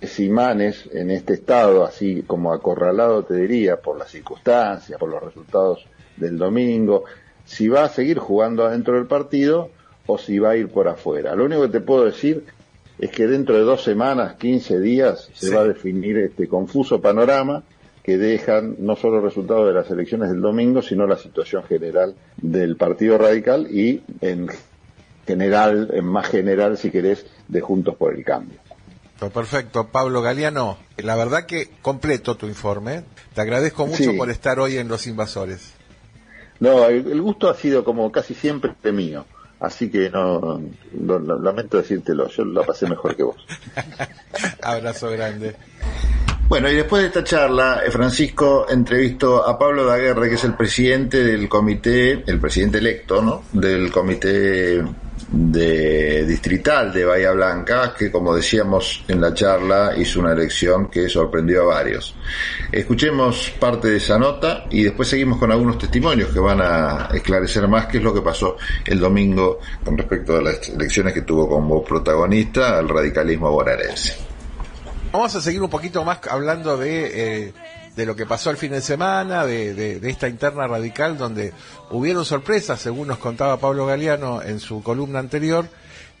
es 0.00 0.10
si 0.10 0.28
Manes, 0.28 0.88
en 0.92 1.10
este 1.10 1.34
estado, 1.34 1.84
así 1.84 2.22
como 2.26 2.52
acorralado 2.52 3.24
te 3.24 3.34
diría, 3.34 3.76
por 3.76 3.98
las 3.98 4.10
circunstancias, 4.10 4.98
por 4.98 5.08
los 5.08 5.22
resultados 5.22 5.84
del 6.16 6.38
domingo, 6.38 7.04
si 7.44 7.68
va 7.68 7.84
a 7.84 7.88
seguir 7.88 8.18
jugando 8.18 8.64
adentro 8.64 8.94
del 8.94 9.06
partido 9.06 9.70
o 10.06 10.18
si 10.18 10.38
va 10.38 10.50
a 10.50 10.56
ir 10.56 10.68
por 10.68 10.88
afuera. 10.88 11.34
Lo 11.34 11.44
único 11.44 11.62
que 11.62 11.68
te 11.68 11.80
puedo 11.80 12.04
decir 12.04 12.44
es 12.98 13.10
que 13.10 13.26
dentro 13.26 13.54
de 13.54 13.62
dos 13.62 13.82
semanas, 13.82 14.34
15 14.34 14.80
días, 14.80 15.30
se 15.32 15.54
va 15.54 15.60
a 15.60 15.64
definir 15.64 16.18
este 16.18 16.48
confuso 16.48 17.00
panorama 17.00 17.62
que 18.02 18.18
dejan 18.18 18.76
no 18.78 18.96
solo 18.96 19.18
el 19.18 19.22
resultado 19.22 19.66
de 19.66 19.74
las 19.74 19.90
elecciones 19.90 20.30
del 20.30 20.40
domingo, 20.40 20.82
sino 20.82 21.06
la 21.06 21.16
situación 21.16 21.62
general 21.64 22.14
del 22.38 22.76
Partido 22.76 23.18
Radical 23.18 23.68
y 23.70 24.02
en 24.20 24.48
general, 25.28 25.90
en 25.92 26.06
más 26.06 26.26
general, 26.26 26.78
si 26.78 26.90
querés, 26.90 27.26
de 27.46 27.60
Juntos 27.60 27.94
por 27.96 28.14
el 28.14 28.24
Cambio. 28.24 28.58
Perfecto, 29.32 29.88
Pablo 29.88 30.22
Galeano. 30.22 30.78
La 30.96 31.16
verdad 31.16 31.44
que 31.44 31.70
completo 31.82 32.36
tu 32.36 32.46
informe. 32.46 33.02
Te 33.34 33.40
agradezco 33.42 33.86
mucho 33.86 34.16
por 34.16 34.30
estar 34.30 34.58
hoy 34.58 34.78
en 34.78 34.88
Los 34.88 35.06
Invasores. 35.06 35.74
No, 36.60 36.86
el, 36.86 37.20
gusto 37.20 37.50
ha 37.50 37.54
sido 37.54 37.84
como 37.84 38.10
casi 38.10 38.34
siempre 38.34 38.72
mío. 38.92 39.26
Así 39.60 39.90
que 39.90 40.08
no, 40.08 40.60
lamento 40.94 41.78
decírtelo, 41.78 42.28
yo 42.28 42.44
lo 42.44 42.64
pasé 42.64 42.88
mejor 42.88 43.16
que 43.16 43.24
vos. 43.24 43.36
Abrazo 44.62 45.10
grande. 45.10 45.56
Bueno, 46.48 46.70
y 46.70 46.76
después 46.76 47.02
de 47.02 47.08
esta 47.08 47.24
charla, 47.24 47.82
eh, 47.84 47.90
Francisco 47.90 48.66
entrevistó 48.70 49.46
a 49.46 49.58
Pablo 49.58 49.84
Daguerre, 49.84 50.30
que 50.30 50.36
es 50.36 50.44
el 50.44 50.54
presidente 50.54 51.22
del 51.22 51.48
comité, 51.48 52.24
el 52.26 52.40
presidente 52.40 52.78
electo, 52.78 53.20
¿no? 53.20 53.42
Del 53.52 53.90
comité 53.92 54.82
de 55.30 56.24
distrital 56.24 56.92
de 56.92 57.04
Bahía 57.04 57.32
Blanca, 57.32 57.94
que 57.96 58.10
como 58.10 58.34
decíamos 58.34 59.04
en 59.08 59.20
la 59.20 59.34
charla, 59.34 59.92
hizo 59.96 60.20
una 60.20 60.32
elección 60.32 60.88
que 60.88 61.08
sorprendió 61.08 61.62
a 61.62 61.74
varios. 61.76 62.14
Escuchemos 62.72 63.50
parte 63.58 63.88
de 63.88 63.96
esa 63.98 64.18
nota 64.18 64.64
y 64.70 64.82
después 64.82 65.08
seguimos 65.08 65.38
con 65.38 65.52
algunos 65.52 65.78
testimonios 65.78 66.30
que 66.30 66.40
van 66.40 66.60
a 66.62 67.08
esclarecer 67.12 67.68
más 67.68 67.86
qué 67.86 67.98
es 67.98 68.02
lo 68.02 68.14
que 68.14 68.22
pasó 68.22 68.56
el 68.84 68.98
domingo 68.98 69.58
con 69.84 69.98
respecto 69.98 70.36
a 70.36 70.42
las 70.42 70.68
elecciones 70.68 71.12
que 71.12 71.22
tuvo 71.22 71.48
como 71.48 71.84
protagonista 71.84 72.78
el 72.78 72.88
radicalismo 72.88 73.50
bonaerense. 73.50 74.16
Vamos 75.12 75.34
a 75.34 75.40
seguir 75.40 75.62
un 75.62 75.70
poquito 75.70 76.04
más 76.04 76.20
hablando 76.28 76.76
de, 76.76 77.46
eh, 77.46 77.52
de 77.98 78.06
lo 78.06 78.14
que 78.14 78.26
pasó 78.26 78.50
el 78.50 78.56
fin 78.56 78.70
de 78.70 78.80
semana, 78.80 79.44
de, 79.44 79.74
de, 79.74 80.08
esta 80.08 80.28
interna 80.28 80.68
radical 80.68 81.18
donde 81.18 81.52
hubieron 81.90 82.24
sorpresas, 82.24 82.80
según 82.80 83.08
nos 83.08 83.18
contaba 83.18 83.56
Pablo 83.56 83.86
Galeano 83.86 84.40
en 84.40 84.60
su 84.60 84.84
columna 84.84 85.18
anterior, 85.18 85.68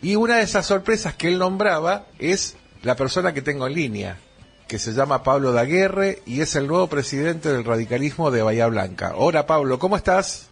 y 0.02 0.16
una 0.16 0.38
de 0.38 0.42
esas 0.42 0.66
sorpresas 0.66 1.14
que 1.14 1.28
él 1.28 1.38
nombraba 1.38 2.06
es 2.18 2.56
la 2.82 2.96
persona 2.96 3.32
que 3.32 3.42
tengo 3.42 3.68
en 3.68 3.74
línea, 3.74 4.18
que 4.66 4.80
se 4.80 4.92
llama 4.92 5.22
Pablo 5.22 5.52
Daguerre 5.52 6.20
y 6.26 6.40
es 6.40 6.56
el 6.56 6.66
nuevo 6.66 6.88
presidente 6.88 7.52
del 7.52 7.64
radicalismo 7.64 8.32
de 8.32 8.42
Bahía 8.42 8.66
Blanca. 8.66 9.12
Hola 9.14 9.46
Pablo, 9.46 9.78
¿cómo 9.78 9.96
estás? 9.96 10.50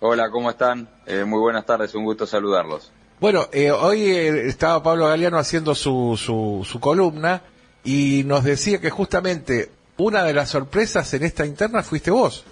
Hola, 0.00 0.28
¿cómo 0.30 0.50
están? 0.50 0.86
Eh, 1.06 1.24
muy 1.24 1.40
buenas 1.40 1.64
tardes, 1.64 1.94
un 1.94 2.04
gusto 2.04 2.26
saludarlos. 2.26 2.92
Bueno, 3.20 3.48
eh, 3.52 3.70
hoy 3.70 4.02
eh, 4.02 4.48
estaba 4.48 4.82
Pablo 4.82 5.06
Galeano 5.06 5.38
haciendo 5.38 5.74
su, 5.74 6.14
su, 6.18 6.78
columna 6.78 7.40
y 7.84 8.22
nos 8.26 8.44
decía 8.44 8.82
que 8.82 8.90
justamente 8.90 9.70
una 9.96 10.24
de 10.24 10.34
las 10.34 10.50
sorpresas 10.50 11.12
en 11.14 11.24
esta 11.24 11.46
interna 11.46 11.82
fuiste 11.82 12.10
vos. 12.10 12.44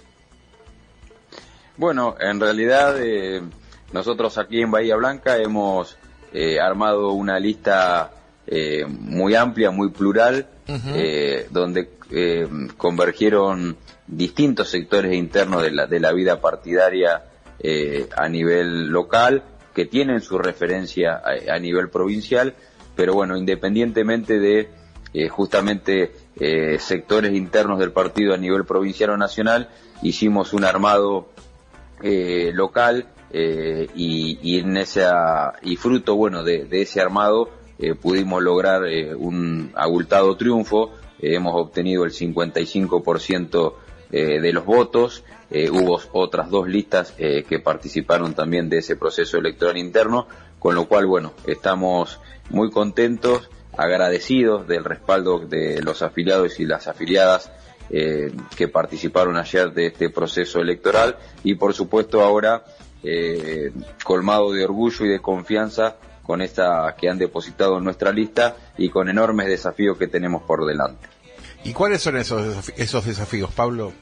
Bueno, 1.77 2.15
en 2.19 2.39
realidad 2.39 2.95
eh, 2.99 3.41
nosotros 3.91 4.37
aquí 4.37 4.61
en 4.61 4.71
Bahía 4.71 4.95
Blanca 4.95 5.37
hemos 5.37 5.97
armado 6.59 7.11
una 7.11 7.39
lista 7.39 8.11
muy 8.87 9.35
amplia, 9.35 9.69
muy 9.69 9.91
plural, 9.91 10.47
donde 11.51 11.89
convergieron 12.75 13.77
distintos 14.07 14.69
sectores 14.69 15.13
internos 15.13 15.61
de 15.61 15.69
la, 15.69 15.85
de 15.85 15.99
la 15.99 16.11
vida 16.11 16.41
partidaria 16.41 17.23
a 18.17 18.29
nivel 18.29 18.87
local 18.87 19.43
que 19.73 19.85
tienen 19.85 20.21
su 20.21 20.37
referencia 20.37 21.21
a, 21.49 21.59
nivel 21.59 21.89
provincial, 21.89 22.53
pero 22.95 23.13
bueno, 23.13 23.35
independientemente 23.35 24.39
de 24.39 24.69
eh, 25.13 25.27
justamente 25.29 26.11
eh, 26.39 26.77
sectores 26.79 27.33
internos 27.33 27.79
del 27.79 27.91
partido 27.91 28.33
a 28.33 28.37
nivel 28.37 28.65
provincial 28.65 29.11
o 29.11 29.17
nacional, 29.17 29.69
hicimos 30.01 30.53
un 30.53 30.63
armado 30.65 31.29
eh, 32.01 32.51
local 32.53 33.07
y, 33.33 34.59
en 34.59 34.77
esa 34.77 35.53
y 35.63 35.75
fruto 35.75 36.15
bueno 36.15 36.43
de, 36.43 36.67
ese 36.69 37.01
armado 37.01 37.49
pudimos 37.99 38.43
lograr 38.43 38.83
un 39.17 39.71
abultado 39.73 40.37
triunfo. 40.37 40.91
hemos 41.19 41.55
obtenido 41.55 42.05
el 42.05 42.11
55% 42.11 43.73
de 44.11 44.53
los 44.53 44.65
votos 44.65 45.23
eh, 45.55 45.69
hubo 45.69 46.01
otras 46.13 46.49
dos 46.49 46.67
listas 46.67 47.13
eh, 47.19 47.43
que 47.47 47.59
participaron 47.59 48.33
también 48.33 48.69
de 48.69 48.79
ese 48.79 48.95
proceso 48.95 49.37
electoral 49.37 49.77
interno, 49.77 50.27
con 50.57 50.73
lo 50.73 50.85
cual, 50.85 51.05
bueno, 51.05 51.33
estamos 51.45 52.19
muy 52.49 52.71
contentos, 52.71 53.51
agradecidos 53.77 54.67
del 54.67 54.83
respaldo 54.83 55.39
de 55.39 55.81
los 55.81 56.01
afiliados 56.01 56.59
y 56.59 56.65
las 56.65 56.87
afiliadas 56.87 57.51
eh, 57.89 58.31
que 58.55 58.67
participaron 58.67 59.37
ayer 59.37 59.71
de 59.73 59.87
este 59.87 60.09
proceso 60.09 60.59
electoral 60.59 61.17
y, 61.43 61.55
por 61.55 61.73
supuesto, 61.73 62.21
ahora 62.21 62.63
colmado 64.05 64.53
de 64.53 64.63
orgullo 64.63 65.03
y 65.03 65.09
de 65.09 65.19
confianza 65.19 65.97
con 66.23 66.41
esta 66.41 66.95
que 66.97 67.09
han 67.09 67.17
depositado 67.17 67.77
en 67.77 67.83
nuestra 67.83 68.11
lista 68.11 68.55
y 68.77 68.89
con 68.89 69.09
enormes 69.09 69.47
desafíos 69.47 69.97
que 69.97 70.07
tenemos 70.07 70.43
por 70.43 70.65
delante. 70.65 71.07
¿Y 71.63 71.73
cuáles 71.73 72.01
son 72.01 72.17
esos, 72.17 72.71
esos 72.77 73.05
desafíos, 73.05 73.51
Pablo? 73.53 73.93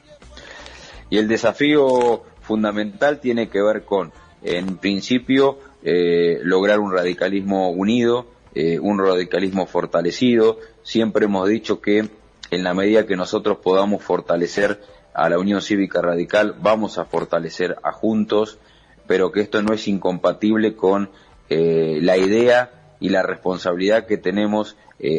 Y 1.10 1.18
el 1.18 1.28
desafío 1.28 2.24
fundamental 2.40 3.20
tiene 3.20 3.48
que 3.48 3.62
ver 3.62 3.84
con, 3.84 4.12
en 4.42 4.78
principio, 4.78 5.58
eh, 5.82 6.38
lograr 6.42 6.80
un 6.80 6.92
radicalismo 6.92 7.70
unido, 7.70 8.26
eh, 8.54 8.78
un 8.78 8.98
radicalismo 8.98 9.66
fortalecido. 9.66 10.58
Siempre 10.82 11.26
hemos 11.26 11.48
dicho 11.48 11.80
que 11.80 12.08
en 12.50 12.64
la 12.64 12.74
medida 12.74 13.06
que 13.06 13.16
nosotros 13.16 13.58
podamos 13.58 14.02
fortalecer 14.02 14.80
a 15.14 15.28
la 15.28 15.38
Unión 15.38 15.62
Cívica 15.62 16.00
Radical, 16.00 16.54
vamos 16.60 16.98
a 16.98 17.04
fortalecer 17.04 17.76
a 17.82 17.92
Juntos, 17.92 18.58
pero 19.06 19.32
que 19.32 19.40
esto 19.40 19.62
no 19.62 19.74
es 19.74 19.88
incompatible 19.88 20.74
con 20.74 21.10
eh, 21.48 21.98
la 22.00 22.16
idea 22.16 22.94
y 23.00 23.08
la 23.08 23.22
responsabilidad 23.22 24.06
que 24.06 24.16
tenemos 24.16 24.76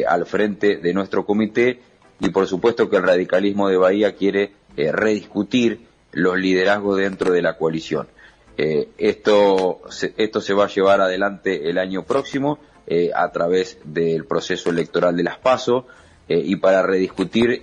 al 0.08 0.24
frente 0.24 0.78
de 0.78 0.94
nuestro 0.94 1.26
comité 1.26 1.78
y 2.20 2.30
por 2.30 2.46
supuesto 2.46 2.88
que 2.88 2.96
el 2.96 3.02
radicalismo 3.02 3.68
de 3.68 3.76
Bahía 3.76 4.14
quiere 4.14 4.52
eh, 4.76 4.92
rediscutir 4.92 5.86
los 6.12 6.38
liderazgos 6.38 6.96
dentro 6.96 7.32
de 7.32 7.42
la 7.42 7.56
coalición. 7.56 8.08
Eh, 8.56 8.88
esto, 8.98 9.80
esto 10.16 10.40
se 10.40 10.54
va 10.54 10.64
a 10.64 10.68
llevar 10.68 11.00
adelante 11.00 11.68
el 11.68 11.78
año 11.78 12.04
próximo 12.04 12.58
eh, 12.86 13.10
a 13.14 13.30
través 13.32 13.78
del 13.84 14.24
proceso 14.24 14.70
electoral 14.70 15.16
de 15.16 15.22
las 15.22 15.38
PASO 15.38 15.86
y 16.26 16.56
para 16.56 16.80
rediscutir 16.80 17.62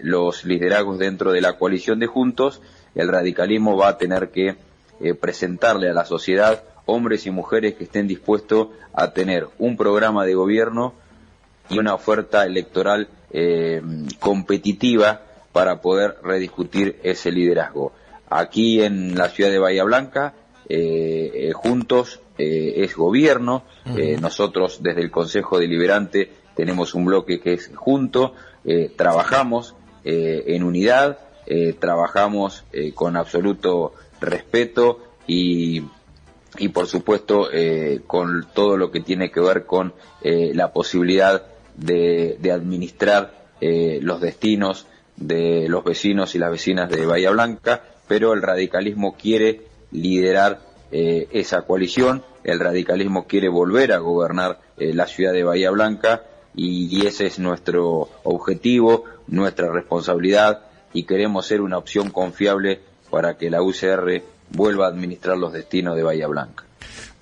los 0.00 0.46
liderazgos 0.46 0.98
dentro 0.98 1.32
de 1.32 1.42
la 1.42 1.58
coalición 1.58 1.98
de 1.98 2.06
Juntos, 2.06 2.62
el 2.94 3.08
radicalismo 3.08 3.76
va 3.76 3.88
a 3.88 3.98
tener 3.98 4.30
que 4.30 4.56
presentarle 5.20 5.90
a 5.90 5.92
la 5.92 6.06
sociedad 6.06 6.64
hombres 6.86 7.26
y 7.26 7.30
mujeres 7.30 7.74
que 7.74 7.84
estén 7.84 8.08
dispuestos 8.08 8.68
a 8.94 9.12
tener 9.12 9.48
un 9.58 9.76
programa 9.76 10.24
de 10.24 10.32
gobierno 10.32 10.94
y 11.68 11.78
una 11.78 11.92
oferta 11.92 12.46
electoral 12.46 13.10
competitiva 14.18 15.20
para 15.52 15.80
poder 15.80 16.16
rediscutir 16.22 16.98
ese 17.02 17.30
liderazgo. 17.30 17.92
Aquí 18.28 18.82
en 18.82 19.16
la 19.16 19.28
ciudad 19.28 19.50
de 19.50 19.58
Bahía 19.58 19.84
Blanca, 19.84 20.34
eh, 20.68 21.30
eh, 21.34 21.52
juntos 21.52 22.20
eh, 22.40 22.84
es 22.84 22.96
gobierno, 22.96 23.64
nosotros 24.20 24.82
desde 24.82 25.02
el 25.02 25.10
Consejo 25.10 25.58
Deliberante 25.58 26.30
tenemos 26.54 26.94
un 26.94 27.04
bloque 27.04 27.40
que 27.40 27.54
es 27.54 27.70
junto, 27.74 28.34
trabajamos 28.96 29.74
en 30.04 30.62
unidad, 30.62 31.18
trabajamos 31.78 32.64
con 32.94 33.16
absoluto 33.16 33.94
respeto 34.20 35.00
y, 35.26 35.82
y 36.58 36.68
por 36.68 36.86
supuesto 36.86 37.48
con 38.06 38.46
todo 38.54 38.76
lo 38.76 38.90
que 38.90 39.00
tiene 39.00 39.30
que 39.30 39.40
ver 39.40 39.66
con 39.66 39.94
la 40.22 40.72
posibilidad 40.72 41.46
de, 41.76 42.36
de 42.38 42.52
administrar 42.52 43.32
los 43.60 44.20
destinos 44.20 44.86
de 45.20 45.68
los 45.68 45.84
vecinos 45.84 46.34
y 46.34 46.38
las 46.38 46.50
vecinas 46.50 46.90
de 46.90 47.06
Bahía 47.06 47.30
Blanca, 47.30 47.84
pero 48.08 48.32
el 48.32 48.42
radicalismo 48.42 49.14
quiere 49.16 49.62
liderar 49.92 50.60
eh, 50.90 51.28
esa 51.30 51.62
coalición, 51.62 52.24
el 52.44 52.58
radicalismo 52.58 53.26
quiere 53.26 53.48
volver 53.48 53.92
a 53.92 53.98
gobernar 53.98 54.60
eh, 54.76 54.92
la 54.94 55.06
ciudad 55.06 55.32
de 55.32 55.44
Bahía 55.44 55.70
Blanca 55.70 56.22
y, 56.54 57.06
ese 57.06 57.26
es 57.26 57.38
nuestro 57.38 58.08
objetivo, 58.24 59.04
nuestra 59.28 59.70
responsabilidad 59.70 60.62
y 60.92 61.04
queremos 61.04 61.46
ser 61.46 61.60
una 61.60 61.78
opción 61.78 62.10
confiable 62.10 62.80
para 63.10 63.36
que 63.36 63.50
la 63.50 63.62
UCR 63.62 64.22
vuelva 64.50 64.86
a 64.86 64.88
administrar 64.88 65.38
los 65.38 65.52
destinos 65.52 65.96
de 65.96 66.02
Bahía 66.02 66.26
Blanca. 66.26 66.64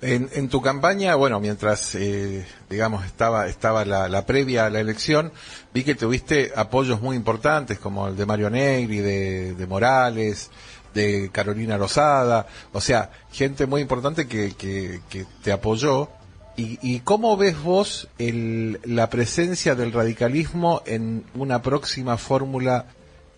En, 0.01 0.47
tu 0.47 0.61
campaña, 0.61 1.15
bueno, 1.15 1.41
mientras, 1.41 1.93
eh, 1.95 2.45
digamos, 2.69 3.05
estaba, 3.05 3.47
estaba 3.47 3.83
la, 3.83 4.25
previa 4.25 4.65
a 4.65 4.69
la 4.69 4.79
elección, 4.79 5.33
vi 5.73 5.83
que 5.83 5.93
tuviste 5.93 6.53
apoyos 6.55 7.01
muy 7.01 7.17
importantes, 7.17 7.79
como 7.79 8.07
el 8.07 8.15
de 8.15 8.25
Mario 8.25 8.49
Negri, 8.49 8.99
de 8.99 9.67
Morales, 9.67 10.49
de 10.93 11.29
Carolina 11.31 11.77
Rosada, 11.77 12.47
o 12.73 12.81
sea, 12.81 13.11
gente 13.31 13.65
muy 13.65 13.81
importante 13.81 14.27
que, 14.27 14.53
que, 14.57 15.25
te 15.43 15.51
apoyó. 15.51 16.09
¿Y, 16.55 16.77
¿Y, 16.81 16.99
cómo 16.99 17.37
ves 17.37 17.61
vos 17.61 18.09
el, 18.17 18.79
la 18.83 19.09
presencia 19.09 19.75
del 19.75 19.93
radicalismo 19.93 20.81
en 20.85 21.23
una 21.33 21.61
próxima 21.61 22.17
fórmula 22.17 22.87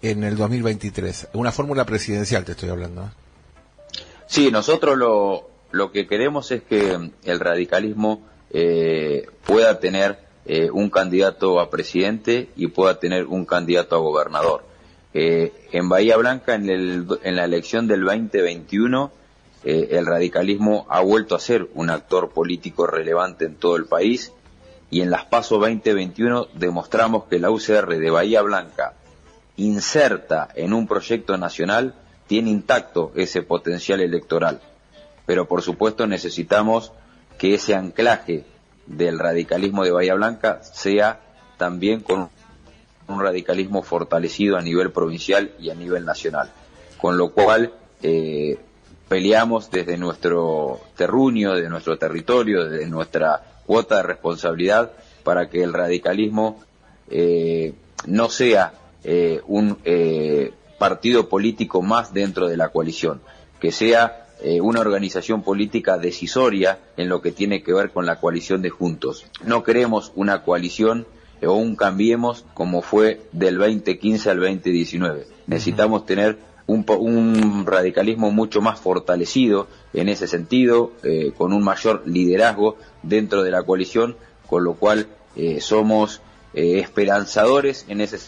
en 0.01 0.23
el 0.23 0.37
2023? 0.37 1.27
Una 1.33 1.51
fórmula 1.51 1.85
presidencial, 1.85 2.43
te 2.45 2.53
estoy 2.53 2.69
hablando. 2.69 3.03
¿eh? 3.03 4.01
Sí, 4.25 4.49
nosotros 4.49 4.97
lo, 4.97 5.49
lo 5.71 5.91
que 5.91 6.07
queremos 6.07 6.51
es 6.51 6.63
que 6.63 7.11
el 7.23 7.39
radicalismo 7.39 8.21
eh, 8.49 9.27
pueda 9.45 9.79
tener 9.79 10.19
eh, 10.45 10.69
un 10.71 10.89
candidato 10.89 11.59
a 11.59 11.69
presidente 11.69 12.49
y 12.55 12.67
pueda 12.67 12.99
tener 12.99 13.27
un 13.27 13.45
candidato 13.45 13.95
a 13.95 13.99
gobernador. 13.99 14.63
Eh, 15.13 15.67
en 15.71 15.89
Bahía 15.89 16.17
Blanca, 16.17 16.55
en, 16.55 16.69
el, 16.69 17.07
en, 17.23 17.35
la 17.35 17.45
elección 17.45 17.87
del 17.87 18.03
2021, 18.03 19.11
el 19.63 20.07
radicalismo 20.07 20.87
ha 20.89 21.01
vuelto 21.01 21.35
a 21.35 21.39
ser 21.39 21.67
un 21.75 21.91
actor 21.91 22.31
político 22.31 22.87
relevante 22.87 23.45
en 23.45 23.55
todo 23.55 23.75
el 23.75 23.85
país. 23.85 24.33
Y 24.89 25.01
en 25.01 25.11
las 25.11 25.25
PASO 25.25 25.59
2021 25.59 26.47
demostramos 26.55 27.25
que 27.25 27.37
la 27.37 27.51
UCR 27.51 27.87
de 27.97 28.09
Bahía 28.09 28.41
Blanca, 28.41 28.95
inserta 29.57 30.49
en 30.55 30.73
un 30.73 30.87
proyecto 30.87 31.37
nacional, 31.37 31.93
tiene 32.27 32.49
intacto 32.49 33.11
ese 33.15 33.41
potencial 33.41 34.01
electoral. 34.01 34.61
Pero 35.25 35.47
por 35.47 35.61
supuesto 35.61 36.07
necesitamos 36.07 36.91
que 37.37 37.53
ese 37.53 37.75
anclaje 37.75 38.45
del 38.85 39.19
radicalismo 39.19 39.83
de 39.83 39.91
Bahía 39.91 40.15
Blanca 40.15 40.61
sea 40.63 41.19
también 41.57 42.01
con 42.01 42.29
un 43.11 43.21
radicalismo 43.21 43.83
fortalecido 43.83 44.57
a 44.57 44.61
nivel 44.61 44.91
provincial 44.91 45.51
y 45.59 45.69
a 45.69 45.75
nivel 45.75 46.05
nacional. 46.05 46.51
Con 46.97 47.17
lo 47.17 47.31
cual 47.31 47.73
eh, 48.01 48.57
peleamos 49.07 49.69
desde 49.71 49.97
nuestro 49.97 50.79
terruño, 50.95 51.53
de 51.55 51.69
nuestro 51.69 51.97
territorio, 51.97 52.67
desde 52.67 52.87
nuestra 52.87 53.41
cuota 53.65 53.97
de 53.97 54.03
responsabilidad 54.03 54.91
para 55.23 55.49
que 55.49 55.63
el 55.63 55.73
radicalismo 55.73 56.63
eh, 57.09 57.73
no 58.05 58.29
sea 58.29 58.73
eh, 59.03 59.41
un 59.47 59.77
partido 60.81 61.29
político 61.29 61.83
más 61.83 62.11
dentro 62.11 62.47
de 62.47 62.57
la 62.57 62.69
coalición, 62.69 63.21
que 63.59 63.71
sea 63.71 64.21
eh, 64.43 64.59
una 64.59 64.79
organización 64.79 65.43
política 65.43 65.99
decisoria 65.99 66.79
en 66.97 67.07
lo 67.07 67.21
que 67.21 67.31
tiene 67.31 67.61
que 67.61 67.73
ver 67.73 67.91
con 67.91 68.07
la 68.07 68.19
coalición 68.19 68.63
de 68.63 68.71
Juntos. 68.71 69.27
No 69.45 69.61
queremos 69.61 70.11
una 70.15 70.41
coalición 70.41 71.01
eh, 71.01 71.05
o 71.45 71.53
un 71.53 71.75
cambiemos 71.75 72.45
como 72.53 72.81
fue 72.81 73.21
del 73.31 73.57
2015 73.57 74.29
al 74.29 74.39
2019. 74.39 75.27
Necesitamos 75.47 76.05
tener 76.05 76.39
un, 76.67 77.65
radicalismo 77.65 78.31
mucho 78.31 78.61
más 78.61 78.79
fortalecido 78.79 79.67
en 79.93 80.07
ese 80.07 80.27
sentido, 80.27 80.91
eh, 81.03 81.33
con 81.37 81.53
un 81.53 81.63
mayor 81.63 82.03
liderazgo 82.05 82.77
dentro 83.03 83.43
de 83.43 83.51
la 83.51 83.63
coalición, 83.63 84.15
con 84.47 84.63
lo 84.63 84.75
cual 84.75 85.07
somos 85.59 86.21
esperanzadores 86.53 87.85
en 87.87 88.01
ese 88.01 88.19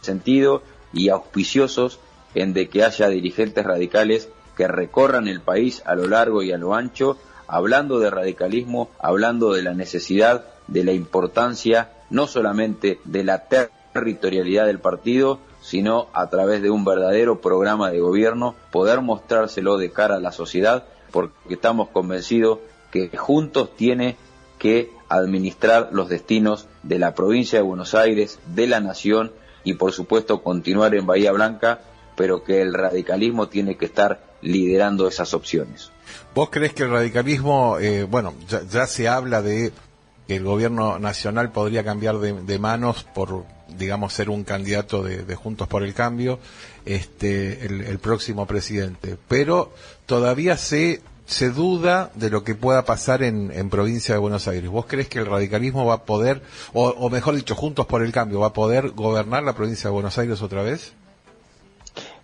sentido 0.00 0.62
y 0.94 1.10
auspiciosos 1.10 1.98
en 2.34 2.52
de 2.52 2.68
que 2.68 2.84
haya 2.84 3.08
dirigentes 3.08 3.64
radicales 3.64 4.28
que 4.56 4.68
recorran 4.68 5.28
el 5.28 5.40
país 5.40 5.82
a 5.84 5.94
lo 5.94 6.06
largo 6.06 6.42
y 6.42 6.52
a 6.52 6.58
lo 6.58 6.74
ancho, 6.74 7.18
hablando 7.46 7.98
de 7.98 8.10
radicalismo, 8.10 8.90
hablando 8.98 9.52
de 9.52 9.62
la 9.62 9.74
necesidad, 9.74 10.46
de 10.68 10.84
la 10.84 10.92
importancia, 10.92 11.90
no 12.10 12.26
solamente 12.26 13.00
de 13.04 13.24
la 13.24 13.44
territorialidad 13.48 14.66
del 14.66 14.78
partido, 14.78 15.38
sino 15.60 16.08
a 16.12 16.28
través 16.28 16.62
de 16.62 16.70
un 16.70 16.84
verdadero 16.84 17.40
programa 17.40 17.90
de 17.90 18.00
gobierno, 18.00 18.54
poder 18.70 19.00
mostrárselo 19.00 19.78
de 19.78 19.90
cara 19.90 20.16
a 20.16 20.20
la 20.20 20.32
sociedad, 20.32 20.84
porque 21.10 21.54
estamos 21.54 21.88
convencidos 21.88 22.58
que 22.90 23.16
juntos 23.16 23.74
tiene 23.76 24.16
que 24.58 24.92
administrar 25.08 25.90
los 25.92 26.08
destinos 26.08 26.66
de 26.82 26.98
la 26.98 27.14
provincia 27.14 27.58
de 27.58 27.64
Buenos 27.64 27.94
Aires, 27.94 28.38
de 28.46 28.66
la 28.66 28.80
nación 28.80 29.32
y 29.64 29.74
por 29.74 29.92
supuesto 29.92 30.42
continuar 30.42 30.94
en 30.94 31.06
Bahía 31.06 31.32
Blanca, 31.32 31.80
pero 32.16 32.44
que 32.44 32.60
el 32.60 32.74
radicalismo 32.74 33.48
tiene 33.48 33.76
que 33.76 33.86
estar 33.86 34.22
liderando 34.42 35.08
esas 35.08 35.34
opciones. 35.34 35.90
¿Vos 36.34 36.50
crees 36.50 36.74
que 36.74 36.82
el 36.82 36.90
radicalismo, 36.90 37.78
eh, 37.78 38.04
bueno, 38.04 38.34
ya, 38.48 38.86
se 38.86 39.08
habla 39.08 39.40
de 39.40 39.72
que 40.26 40.36
el 40.36 40.44
gobierno 40.44 40.98
nacional 40.98 41.52
podría 41.52 41.84
cambiar 41.84 42.18
de, 42.18 42.58
manos 42.58 43.04
por, 43.14 43.44
digamos, 43.76 44.12
ser 44.12 44.30
un 44.30 44.44
candidato 44.44 45.02
de, 45.02 45.34
Juntos 45.34 45.68
por 45.68 45.82
el 45.82 45.94
Cambio, 45.94 46.38
este, 46.84 47.66
el, 47.66 47.98
próximo 47.98 48.46
presidente, 48.46 49.16
pero 49.28 49.72
todavía 50.06 50.56
se 50.56 51.02
se 51.26 51.48
duda 51.48 52.10
de 52.14 52.28
lo 52.28 52.44
que 52.44 52.54
pueda 52.54 52.84
pasar 52.84 53.22
en, 53.22 53.50
en, 53.50 53.70
provincia 53.70 54.14
de 54.14 54.20
Buenos 54.20 54.46
Aires. 54.46 54.68
¿Vos 54.68 54.84
crees 54.86 55.08
que 55.08 55.20
el 55.20 55.26
radicalismo 55.26 55.86
va 55.86 55.94
a 55.94 56.04
poder, 56.04 56.42
o, 56.74 56.88
o, 56.88 57.08
mejor 57.08 57.34
dicho, 57.34 57.54
Juntos 57.54 57.86
por 57.86 58.02
el 58.02 58.12
Cambio, 58.12 58.40
va 58.40 58.48
a 58.48 58.52
poder 58.52 58.90
gobernar 58.90 59.42
la 59.42 59.54
provincia 59.54 59.88
de 59.88 59.94
Buenos 59.94 60.18
Aires 60.18 60.42
otra 60.42 60.62
vez? 60.62 60.92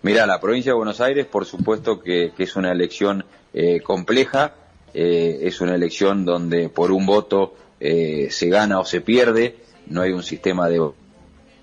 Mira, 0.03 0.25
la 0.25 0.39
provincia 0.39 0.71
de 0.71 0.77
Buenos 0.77 0.99
Aires, 1.01 1.25
por 1.25 1.45
supuesto 1.45 1.99
que, 1.99 2.31
es 2.37 2.55
una 2.55 2.71
elección 2.71 3.25
eh, 3.53 3.81
compleja, 3.81 4.55
eh, 4.93 5.39
es 5.43 5.61
una 5.61 5.75
elección 5.75 6.25
donde 6.25 6.69
por 6.69 6.91
un 6.91 7.05
voto 7.05 7.53
eh, 7.81 8.27
se 8.31 8.47
gana 8.47 8.79
o 8.79 8.85
se 8.85 9.01
pierde, 9.01 9.57
no 9.87 10.01
hay 10.01 10.13
un 10.13 10.23
sistema 10.23 10.69
de 10.69 10.81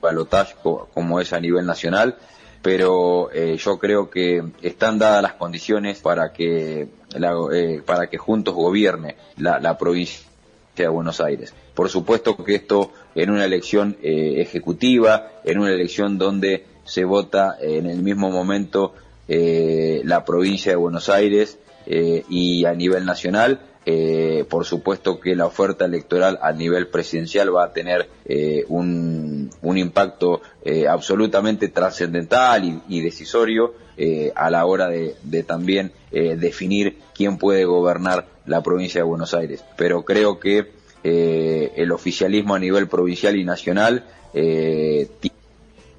balotaje 0.03 0.55
como 0.63 1.21
es 1.21 1.33
a 1.33 1.41
nivel 1.41 1.65
nacional, 1.65 2.19
pero 2.61 3.31
yo 3.33 3.79
creo 3.79 4.11
que 4.11 4.43
están 4.63 4.99
dadas 4.99 5.23
las 5.23 5.35
condiciones 5.35 6.01
para 6.01 6.33
que 6.33 6.89
para 7.87 8.09
que 8.09 8.19
juntos 8.19 8.55
gobierne 8.55 9.17
la, 9.37 9.61
la 9.61 9.79
provincia 9.79 10.27
de 10.77 10.89
Buenos 10.89 11.21
Aires. 11.21 11.55
Por 11.75 11.89
supuesto 11.89 12.37
que 12.37 12.57
esto 12.57 12.93
en 13.15 13.31
una 13.31 13.45
elección 13.45 13.97
ejecutiva, 14.03 15.41
en 15.45 15.61
una 15.61 15.73
elección 15.73 16.19
donde 16.19 16.67
se 16.89 17.05
vota 17.05 17.57
en 17.61 17.87
el 17.87 18.03
mismo 18.03 18.31
momento 18.31 18.95
eh, 19.29 20.01
la 20.05 20.25
provincia 20.25 20.73
de 20.73 20.77
Buenos 20.77 21.11
Aires 21.11 21.59
eh, 21.91 22.23
y 22.29 22.67
a 22.67 22.75
nivel 22.75 23.07
nacional. 23.07 23.63
Eh, 23.87 24.45
por 24.51 24.67
supuesto 24.67 25.19
que 25.19 25.35
la 25.35 25.47
oferta 25.47 25.87
electoral 25.87 26.39
a 26.43 26.53
nivel 26.53 26.89
presidencial 26.89 27.55
va 27.57 27.65
a 27.65 27.73
tener 27.73 28.11
un, 28.69 29.49
un, 29.63 29.79
impacto 29.79 30.43
absolutamente 30.87 31.69
trascendental 31.69 32.83
y, 32.87 33.01
decisorio 33.01 33.73
a 34.35 34.51
la 34.51 34.67
hora 34.67 34.89
de, 34.89 35.15
de 35.23 35.43
también 35.43 35.93
definir 36.11 36.99
quién 37.15 37.39
puede 37.39 37.65
gobernar 37.65 38.27
la 38.45 38.63
provincia 38.63 39.01
de 39.01 39.07
Buenos 39.07 39.33
Aires. 39.33 39.65
Pero 39.79 40.05
creo 40.05 40.39
que 40.39 40.71
el 41.03 41.91
oficialismo 41.91 42.55
a 42.55 42.59
nivel 42.59 42.89
provincial 42.89 43.37
y 43.37 43.45
nacional 43.45 44.05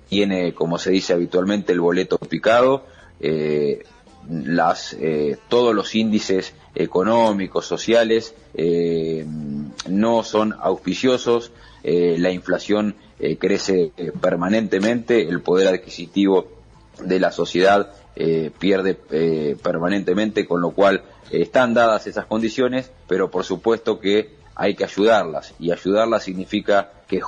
tiene, 0.09 0.53
como 0.53 0.77
se 0.77 0.91
dice 0.91 1.13
habitualmente, 1.13 1.73
el 1.73 1.79
boleto 1.79 2.19
picado. 2.19 2.83
Eh, 4.27 4.43
las, 4.45 4.93
eh, 4.93 5.37
todos 5.47 5.73
los 5.73 5.95
índices 5.95 6.53
económicos, 6.75 7.65
sociales, 7.65 8.33
eh, 8.53 9.25
no 9.87 10.23
son 10.23 10.55
auspiciosos, 10.59 11.51
la 11.81 12.29
inflación 12.29 12.95
crece 13.39 13.93
permanentemente, 14.19 15.29
el 15.29 15.41
poder 15.41 15.69
adquisitivo 15.69 16.47
de 17.01 17.21
la 17.21 17.31
sociedad 17.31 17.93
pierde 18.59 18.95
permanentemente, 19.63 20.45
con 20.45 20.59
lo 20.59 20.71
cual 20.71 21.03
están 21.31 21.73
dadas 21.73 22.05
esas 22.05 22.25
condiciones, 22.25 22.91
pero 23.07 23.31
por 23.31 23.45
supuesto 23.45 24.01
que 24.01 24.35
hay 24.55 24.75
que 24.75 24.83
ayudarlas, 24.83 25.53
y 25.57 25.71
ayudarlas 25.71 26.23
significa 26.23 26.91
que 27.07 27.21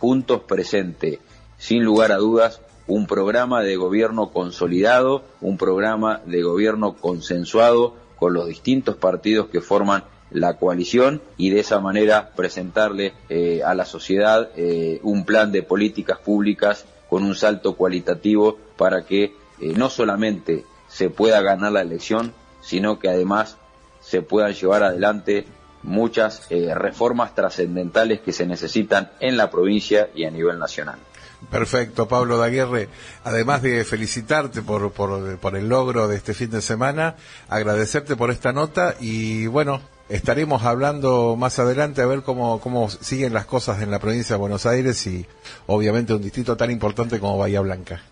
juntos 0.00 0.40
presente 0.48 1.20
sin 1.58 1.84
lugar 1.84 2.10
a 2.10 2.16
dudas, 2.16 2.62
un 2.86 3.06
programa 3.06 3.62
de 3.62 3.76
gobierno 3.76 4.30
consolidado, 4.30 5.24
un 5.40 5.56
programa 5.56 6.20
de 6.26 6.42
gobierno 6.42 6.94
consensuado 6.94 7.94
con 8.18 8.34
los 8.34 8.46
distintos 8.46 8.96
partidos 8.96 9.48
que 9.48 9.60
forman 9.60 10.04
la 10.30 10.56
coalición 10.56 11.22
y 11.36 11.50
de 11.50 11.60
esa 11.60 11.80
manera 11.80 12.30
presentarle 12.34 13.14
eh, 13.28 13.62
a 13.64 13.74
la 13.74 13.84
sociedad 13.84 14.50
eh, 14.56 15.00
un 15.02 15.24
plan 15.24 15.52
de 15.52 15.62
políticas 15.62 16.18
públicas 16.18 16.84
con 17.08 17.22
un 17.22 17.34
salto 17.34 17.74
cualitativo 17.76 18.58
para 18.76 19.04
que 19.06 19.24
eh, 19.24 19.72
no 19.76 19.90
solamente 19.90 20.64
se 20.88 21.08
pueda 21.08 21.40
ganar 21.40 21.72
la 21.72 21.82
elección, 21.82 22.32
sino 22.60 22.98
que 22.98 23.08
además 23.08 23.58
se 24.00 24.22
puedan 24.22 24.52
llevar 24.52 24.82
adelante 24.82 25.46
muchas 25.82 26.48
reformas 26.48 27.34
trascendentales 27.34 28.20
que 28.20 28.32
se 28.32 28.46
necesitan 28.46 29.10
en 29.20 29.36
la 29.36 29.50
provincia 29.50 30.08
y 30.14 30.24
a 30.24 30.30
nivel 30.30 30.58
nacional. 30.58 30.98
Perfecto, 31.50 32.08
Pablo 32.08 32.38
Daguerre. 32.38 32.88
Además 33.24 33.62
de 33.62 33.84
felicitarte 33.84 34.62
por, 34.62 34.92
por, 34.92 35.56
el 35.56 35.68
logro 35.68 36.08
de 36.08 36.16
este 36.16 36.34
fin 36.34 36.50
de 36.50 36.62
semana, 36.62 37.16
agradecerte 37.48 38.16
por 38.16 38.30
esta 38.30 38.52
nota 38.52 38.94
y 39.00 39.46
bueno, 39.46 39.80
estaremos 40.08 40.62
hablando 40.62 41.36
más 41.36 41.58
adelante 41.58 42.02
a 42.02 42.06
ver 42.06 42.22
cómo, 42.22 42.60
cómo 42.60 42.90
siguen 42.90 43.32
las 43.32 43.46
cosas 43.46 43.82
en 43.82 43.90
la 43.90 43.98
provincia 43.98 44.34
de 44.34 44.40
Buenos 44.40 44.66
Aires 44.66 45.06
y 45.06 45.26
obviamente 45.66 46.14
un 46.14 46.22
distrito 46.22 46.56
tan 46.56 46.70
importante 46.70 47.18
como 47.18 47.38
Bahía 47.38 47.60
Blanca. 47.60 48.02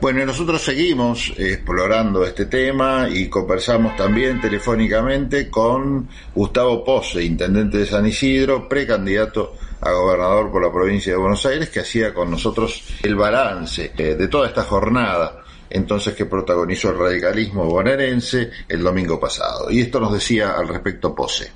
Bueno, 0.00 0.26
nosotros 0.26 0.60
seguimos 0.60 1.32
explorando 1.36 2.24
este 2.24 2.46
tema 2.46 3.08
y 3.08 3.28
conversamos 3.28 3.96
también 3.96 4.40
telefónicamente 4.40 5.48
con 5.48 6.08
Gustavo 6.34 6.84
Pose, 6.84 7.22
intendente 7.22 7.78
de 7.78 7.86
San 7.86 8.04
Isidro, 8.04 8.68
precandidato 8.68 9.54
a 9.84 9.92
gobernador 9.92 10.50
por 10.50 10.62
la 10.62 10.72
provincia 10.72 11.12
de 11.12 11.18
Buenos 11.18 11.44
Aires, 11.46 11.70
que 11.70 11.80
hacía 11.80 12.14
con 12.14 12.30
nosotros 12.30 12.84
el 13.02 13.14
balance 13.14 13.92
eh, 13.96 14.14
de 14.14 14.28
toda 14.28 14.48
esta 14.48 14.64
jornada 14.64 15.44
entonces 15.74 16.14
que 16.14 16.26
protagonizó 16.26 16.90
el 16.90 16.98
radicalismo 16.98 17.64
bonaerense 17.64 18.50
el 18.68 18.82
domingo 18.82 19.18
pasado. 19.18 19.70
Y 19.70 19.80
esto 19.80 19.98
nos 19.98 20.12
decía 20.12 20.52
al 20.56 20.68
respecto 20.68 21.14
Pose. 21.14 21.50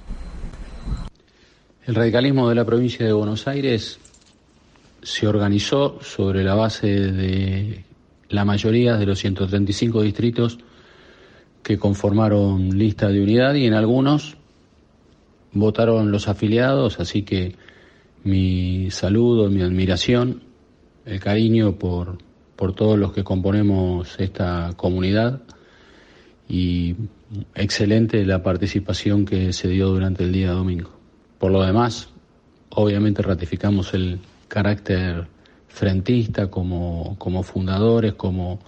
El 1.87 1.95
radicalismo 1.95 2.49
de 2.49 2.57
la 2.57 2.64
provincia 2.64 3.07
de 3.07 3.12
Buenos 3.12 3.47
Aires 3.47 3.99
se 5.03 5.27
organizó 5.29 6.01
sobre 6.03 6.43
la 6.43 6.57
base 6.57 6.88
de 6.88 7.85
la 8.29 8.45
mayoría 8.45 8.97
de 8.97 9.07
los 9.07 9.21
135 9.21 10.03
distritos 10.03 10.59
que 11.62 11.79
conformaron 11.79 12.77
lista 12.77 13.09
de 13.09 13.23
unidad 13.23 13.55
y 13.55 13.67
en 13.67 13.75
algunos 13.75 14.37
votaron 15.53 16.11
los 16.11 16.29
afiliados, 16.29 16.99
así 16.99 17.23
que 17.23 17.55
mi 18.24 18.90
saludo, 18.90 19.50
mi 19.50 19.62
admiración, 19.62 20.42
el 21.04 21.20
cariño 21.20 21.78
por, 21.78 22.18
por 22.57 22.74
todos 22.74 22.98
los 22.98 23.12
que 23.12 23.24
componemos 23.24 24.16
esta 24.18 24.72
comunidad 24.76 25.42
y 26.48 26.96
excelente 27.54 28.24
la 28.24 28.42
participación 28.42 29.24
que 29.24 29.52
se 29.52 29.68
dio 29.68 29.88
durante 29.88 30.24
el 30.24 30.33
día 30.33 30.52
domingo. 30.52 30.90
Por 31.38 31.52
lo 31.52 31.62
demás, 31.62 32.09
obviamente 32.70 33.22
ratificamos 33.22 33.94
el 33.94 34.18
carácter 34.48 35.28
frentista, 35.68 36.50
como, 36.50 37.16
como 37.18 37.42
fundadores, 37.42 38.14
como 38.14 38.59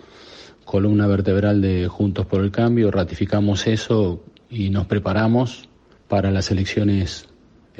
columna 0.65 1.07
vertebral 1.07 1.61
de 1.61 1.89
Juntos 1.89 2.27
por 2.27 2.45
el 2.45 2.53
Cambio, 2.53 2.91
ratificamos 2.91 3.67
eso 3.67 4.23
y 4.49 4.71
nos 4.71 4.87
preparamos 4.87 5.69
para 6.07 6.31
las 6.31 6.51
elecciones 6.51 7.30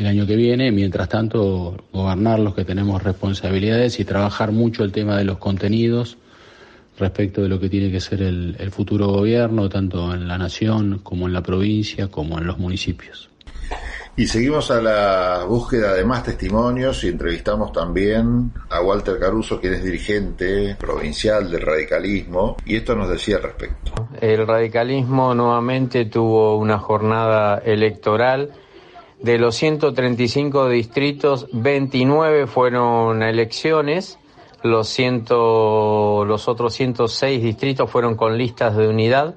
el 0.01 0.07
año 0.07 0.27
que 0.27 0.35
viene, 0.35 0.73
mientras 0.73 1.11
tanto 1.11 1.77
gobernar 1.93 2.39
los 2.39 2.55
que 2.55 2.65
tenemos 2.65 3.03
responsabilidades 3.03 4.01
y 4.01 4.05
trabajar 4.05 4.51
mucho 4.51 4.83
el 4.83 4.93
tema 4.93 5.19
de 5.19 5.25
los 5.25 5.37
contenidos 5.37 6.17
respecto 6.99 7.43
de 7.43 7.49
lo 7.49 7.61
que 7.61 7.69
tiene 7.69 7.91
que 7.91 8.01
ser 8.01 8.23
el, 8.23 8.57
el 8.59 8.71
futuro 8.71 9.09
gobierno, 9.09 9.69
tanto 9.69 10.15
en 10.15 10.27
la 10.27 10.39
nación 10.39 11.01
como 11.03 11.27
en 11.27 11.35
la 11.35 11.43
provincia, 11.43 12.09
como 12.09 12.39
en 12.39 12.47
los 12.47 12.59
municipios. 12.59 13.29
Y 14.17 14.27
seguimos 14.27 14.71
a 14.71 14.81
la 14.81 15.45
búsqueda 15.47 15.95
de 15.95 16.05
más 16.05 16.25
testimonios 16.25 17.05
y 17.05 17.09
entrevistamos 17.09 17.73
también 17.73 18.53
a 18.69 18.81
Walter 18.83 19.19
Caruso, 19.19 19.61
quien 19.61 19.75
es 19.75 19.85
dirigente 19.85 20.77
provincial 20.79 21.51
del 21.51 21.61
radicalismo, 21.61 22.57
y 22.67 22.77
esto 22.77 22.95
nos 22.95 23.09
decía 23.09 23.37
al 23.37 23.45
respecto. 23.45 23.93
El 24.21 24.47
radicalismo 24.47 25.35
nuevamente 25.35 26.07
tuvo 26.07 26.57
una 26.57 26.79
jornada 26.79 27.59
electoral. 27.59 28.51
De 29.23 29.39
los 29.39 29.55
135 29.57 30.69
distritos, 30.69 31.47
29 31.53 32.47
fueron 32.47 33.23
elecciones, 33.23 34.19
los, 34.63 34.89
ciento, 34.89 36.25
los 36.27 36.49
otros 36.49 36.75
106 36.75 37.43
distritos 37.43 37.91
fueron 37.91 38.17
con 38.17 38.37
listas 38.39 38.77
de 38.77 38.89
unidad 38.89 39.35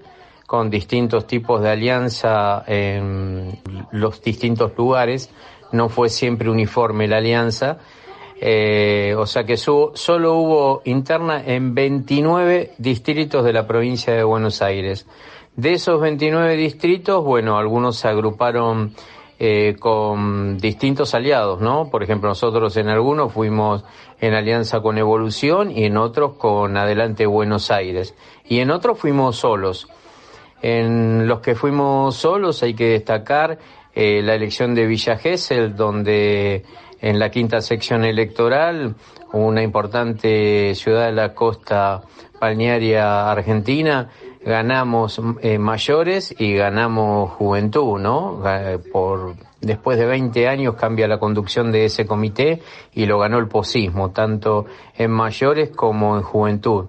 con 0.53 0.69
distintos 0.69 1.25
tipos 1.25 1.63
de 1.63 1.69
alianza 1.71 2.63
en 2.67 3.59
los 3.91 4.21
distintos 4.21 4.71
lugares, 4.77 5.31
no 5.71 5.89
fue 5.89 6.09
siempre 6.09 6.47
uniforme 6.47 7.07
la 7.07 7.17
alianza, 7.17 7.79
eh, 8.39 9.15
o 9.17 9.25
sea 9.25 9.45
que 9.45 9.57
solo 9.57 10.35
hubo 10.35 10.81
interna 10.85 11.43
en 11.43 11.73
29 11.73 12.73
distritos 12.77 13.43
de 13.43 13.53
la 13.53 13.65
provincia 13.65 14.13
de 14.13 14.23
Buenos 14.23 14.61
Aires. 14.61 15.07
De 15.55 15.73
esos 15.73 15.99
29 15.99 16.55
distritos, 16.55 17.23
bueno, 17.23 17.57
algunos 17.57 17.97
se 17.97 18.07
agruparon 18.07 18.93
eh, 19.39 19.75
con 19.79 20.57
distintos 20.57 21.13
aliados, 21.15 21.59
¿no? 21.59 21.89
Por 21.89 22.03
ejemplo, 22.03 22.29
nosotros 22.29 22.77
en 22.77 22.87
algunos 22.87 23.33
fuimos 23.33 23.83
en 24.21 24.33
alianza 24.33 24.79
con 24.81 24.97
Evolución 24.97 25.71
y 25.71 25.85
en 25.85 25.97
otros 25.97 26.33
con 26.35 26.77
Adelante 26.77 27.25
Buenos 27.25 27.71
Aires. 27.71 28.15
Y 28.45 28.59
en 28.59 28.71
otros 28.71 28.99
fuimos 28.99 29.37
solos. 29.37 29.87
En 30.61 31.27
los 31.27 31.41
que 31.41 31.55
fuimos 31.55 32.15
solos 32.15 32.63
hay 32.63 32.73
que 32.73 32.89
destacar 32.89 33.57
eh, 33.93 34.21
la 34.21 34.35
elección 34.35 34.73
de 34.75 34.85
Villa 34.85 35.17
Gesell, 35.17 35.75
donde 35.75 36.63
en 37.01 37.19
la 37.19 37.29
quinta 37.29 37.59
sección 37.59 38.05
electoral, 38.05 38.95
una 39.33 39.61
importante 39.61 40.73
ciudad 40.73 41.07
de 41.07 41.11
la 41.11 41.33
costa 41.33 42.01
balnearia 42.39 43.29
argentina, 43.29 44.09
ganamos 44.45 45.21
eh, 45.41 45.57
mayores 45.57 46.35
y 46.37 46.53
ganamos 46.53 47.31
juventud, 47.31 47.99
¿no? 47.99 48.41
Por 48.91 49.35
después 49.61 49.97
de 49.97 50.05
20 50.05 50.47
años 50.47 50.75
cambia 50.75 51.07
la 51.07 51.19
conducción 51.19 51.71
de 51.71 51.85
ese 51.85 52.05
comité 52.05 52.61
y 52.93 53.05
lo 53.05 53.19
ganó 53.19 53.39
el 53.39 53.47
posismo, 53.47 54.11
tanto 54.11 54.65
en 54.97 55.11
mayores 55.11 55.69
como 55.69 56.17
en 56.17 56.23
juventud 56.23 56.87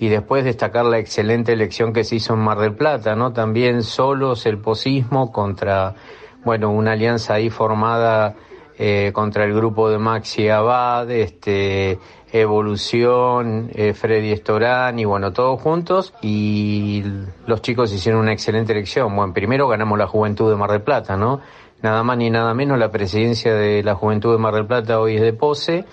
y 0.00 0.08
después 0.08 0.44
destacar 0.44 0.86
la 0.86 0.98
excelente 0.98 1.52
elección 1.52 1.92
que 1.92 2.04
se 2.04 2.16
hizo 2.16 2.32
en 2.32 2.40
Mar 2.40 2.58
del 2.58 2.74
Plata, 2.74 3.14
¿no? 3.14 3.34
También 3.34 3.82
solos 3.82 4.46
el 4.46 4.56
posismo 4.56 5.30
contra, 5.30 5.94
bueno, 6.42 6.70
una 6.70 6.92
alianza 6.92 7.34
ahí 7.34 7.50
formada 7.50 8.34
eh, 8.78 9.10
contra 9.12 9.44
el 9.44 9.52
grupo 9.52 9.90
de 9.90 9.98
Maxi 9.98 10.48
Abad, 10.48 11.10
este, 11.10 11.98
Evolución, 12.32 13.70
eh, 13.74 13.92
Freddy 13.94 14.32
Estorán 14.32 14.98
y 14.98 15.04
bueno, 15.04 15.32
todos 15.32 15.60
juntos 15.60 16.14
y 16.22 17.02
los 17.46 17.62
chicos 17.62 17.92
hicieron 17.92 18.20
una 18.20 18.32
excelente 18.32 18.72
elección. 18.72 19.14
Bueno, 19.14 19.32
primero 19.32 19.68
ganamos 19.68 19.98
la 19.98 20.06
Juventud 20.06 20.50
de 20.50 20.56
Mar 20.56 20.70
del 20.70 20.82
Plata, 20.82 21.16
¿no? 21.16 21.40
Nada 21.82 22.02
más 22.02 22.18
ni 22.18 22.30
nada 22.30 22.52
menos 22.54 22.78
la 22.78 22.90
presidencia 22.90 23.54
de 23.54 23.82
la 23.82 23.94
Juventud 23.94 24.32
de 24.32 24.38
Mar 24.38 24.54
del 24.54 24.66
Plata 24.66 25.00
hoy 25.00 25.16
es 25.16 25.22
de 25.22 25.32
Pose 25.32 25.84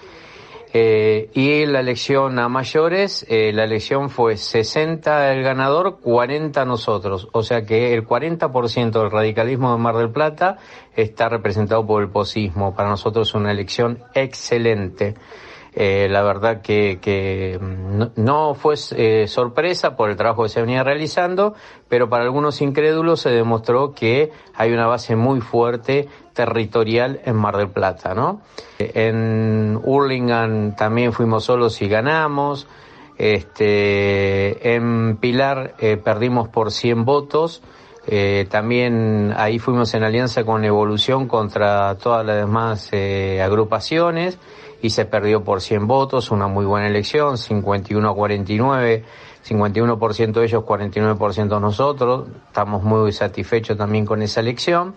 eh, 0.73 1.29
y 1.33 1.65
la 1.65 1.79
elección 1.79 2.37
a 2.39 2.49
mayores, 2.49 3.25
eh, 3.29 3.51
la 3.53 3.63
elección 3.63 4.09
fue 4.09 4.35
60 4.35 5.31
el 5.31 5.41
ganador, 5.41 5.99
40 6.01 6.65
nosotros. 6.65 7.29
O 7.31 7.41
sea 7.41 7.65
que 7.65 7.93
el 7.93 8.05
40% 8.05 8.91
del 8.91 9.09
radicalismo 9.09 9.71
de 9.71 9.77
Mar 9.77 9.95
del 9.95 10.11
Plata 10.11 10.57
está 10.95 11.29
representado 11.29 11.85
por 11.87 12.03
el 12.03 12.09
posismo. 12.09 12.75
Para 12.75 12.89
nosotros 12.89 13.29
es 13.29 13.35
una 13.35 13.51
elección 13.51 14.03
excelente. 14.13 15.15
Eh, 15.79 16.07
la 16.09 16.23
verdad 16.23 16.61
que, 16.63 16.97
que 16.99 17.59
no, 18.15 18.55
fue 18.55 18.73
eh, 18.95 19.27
sorpresa 19.27 19.95
por 19.95 20.09
el 20.09 20.15
trabajo 20.15 20.41
que 20.41 20.49
se 20.49 20.59
venía 20.59 20.83
realizando, 20.83 21.53
pero 21.87 22.09
para 22.09 22.23
algunos 22.23 22.61
incrédulos 22.63 23.21
se 23.21 23.29
demostró 23.29 23.93
que 23.93 24.31
hay 24.55 24.73
una 24.73 24.87
base 24.87 25.15
muy 25.15 25.39
fuerte 25.39 26.09
territorial 26.33 27.21
en 27.25 27.35
Mar 27.35 27.57
del 27.57 27.69
Plata, 27.69 28.15
¿no? 28.15 28.41
En 28.79 29.79
Hurlingham 29.83 30.75
también 30.75 31.13
fuimos 31.13 31.43
solos 31.43 31.79
y 31.83 31.87
ganamos. 31.87 32.67
Este, 33.15 34.73
en 34.73 35.17
Pilar 35.17 35.75
eh, 35.77 35.97
perdimos 35.97 36.47
por 36.47 36.71
100 36.71 37.05
votos. 37.05 37.61
También 38.49 39.33
ahí 39.35 39.59
fuimos 39.59 39.93
en 39.93 40.03
alianza 40.03 40.45
con 40.45 40.63
Evolución 40.63 41.27
contra 41.27 41.93
todas 41.95 42.25
las 42.25 42.37
demás 42.37 42.89
agrupaciones 43.43 44.39
y 44.81 44.89
se 44.89 45.05
perdió 45.05 45.43
por 45.43 45.61
100 45.61 45.87
votos, 45.87 46.31
una 46.31 46.47
muy 46.47 46.65
buena 46.65 46.87
elección, 46.87 47.37
51 47.37 48.09
a 48.09 48.13
49, 48.13 49.03
51% 49.47 50.31
de 50.31 50.45
ellos, 50.45 50.63
49% 50.63 51.61
nosotros, 51.61 52.27
estamos 52.47 52.83
muy 52.83 53.11
satisfechos 53.11 53.77
también 53.77 54.05
con 54.05 54.21
esa 54.21 54.41
elección. 54.41 54.95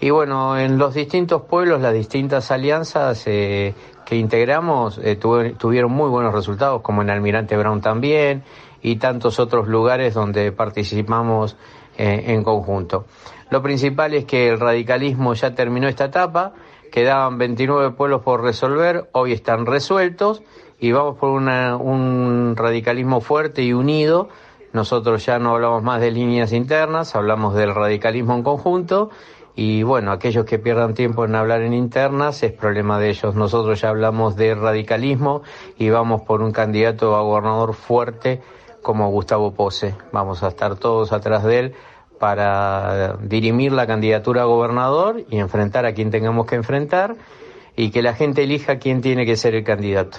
Y 0.00 0.10
bueno, 0.10 0.58
en 0.58 0.78
los 0.78 0.94
distintos 0.94 1.42
pueblos, 1.42 1.80
las 1.80 1.94
distintas 1.94 2.50
alianzas 2.50 3.22
eh, 3.26 3.74
que 4.04 4.16
integramos 4.16 4.98
eh, 4.98 5.16
tuvieron 5.16 5.92
muy 5.92 6.10
buenos 6.10 6.34
resultados, 6.34 6.82
como 6.82 7.02
en 7.02 7.10
Almirante 7.10 7.56
Brown 7.56 7.80
también, 7.80 8.42
y 8.82 8.96
tantos 8.96 9.38
otros 9.38 9.68
lugares 9.68 10.14
donde 10.14 10.50
participamos 10.50 11.56
eh, 11.96 12.24
en 12.26 12.42
conjunto. 12.42 13.06
Lo 13.50 13.62
principal 13.62 14.14
es 14.14 14.24
que 14.24 14.48
el 14.48 14.58
radicalismo 14.58 15.34
ya 15.34 15.54
terminó 15.54 15.86
esta 15.86 16.06
etapa, 16.06 16.52
Quedaban 16.92 17.38
29 17.38 17.92
pueblos 17.92 18.20
por 18.20 18.42
resolver, 18.42 19.08
hoy 19.12 19.32
están 19.32 19.64
resueltos 19.64 20.42
y 20.78 20.92
vamos 20.92 21.16
por 21.16 21.30
un 21.30 22.54
radicalismo 22.54 23.22
fuerte 23.22 23.62
y 23.62 23.72
unido. 23.72 24.28
Nosotros 24.74 25.24
ya 25.24 25.38
no 25.38 25.54
hablamos 25.54 25.82
más 25.82 26.02
de 26.02 26.10
líneas 26.10 26.52
internas, 26.52 27.16
hablamos 27.16 27.54
del 27.54 27.74
radicalismo 27.74 28.34
en 28.34 28.42
conjunto 28.42 29.08
y 29.56 29.84
bueno, 29.84 30.12
aquellos 30.12 30.44
que 30.44 30.58
pierdan 30.58 30.92
tiempo 30.92 31.24
en 31.24 31.34
hablar 31.34 31.62
en 31.62 31.72
internas 31.72 32.42
es 32.42 32.52
problema 32.52 32.98
de 32.98 33.08
ellos. 33.08 33.34
Nosotros 33.34 33.80
ya 33.80 33.88
hablamos 33.88 34.36
de 34.36 34.54
radicalismo 34.54 35.40
y 35.78 35.88
vamos 35.88 36.20
por 36.20 36.42
un 36.42 36.52
candidato 36.52 37.16
a 37.16 37.22
gobernador 37.22 37.72
fuerte 37.72 38.42
como 38.82 39.10
Gustavo 39.10 39.54
Pose. 39.54 39.94
Vamos 40.12 40.42
a 40.42 40.48
estar 40.48 40.76
todos 40.76 41.12
atrás 41.12 41.42
de 41.42 41.58
él 41.58 41.74
para 42.22 43.16
dirimir 43.20 43.72
la 43.72 43.84
candidatura 43.84 44.42
a 44.42 44.44
gobernador 44.44 45.24
y 45.28 45.38
enfrentar 45.38 45.86
a 45.86 45.92
quien 45.92 46.12
tengamos 46.12 46.46
que 46.46 46.54
enfrentar 46.54 47.16
y 47.74 47.90
que 47.90 48.00
la 48.00 48.14
gente 48.14 48.44
elija 48.44 48.78
quién 48.78 49.00
tiene 49.00 49.26
que 49.26 49.34
ser 49.34 49.56
el 49.56 49.64
candidato. 49.64 50.18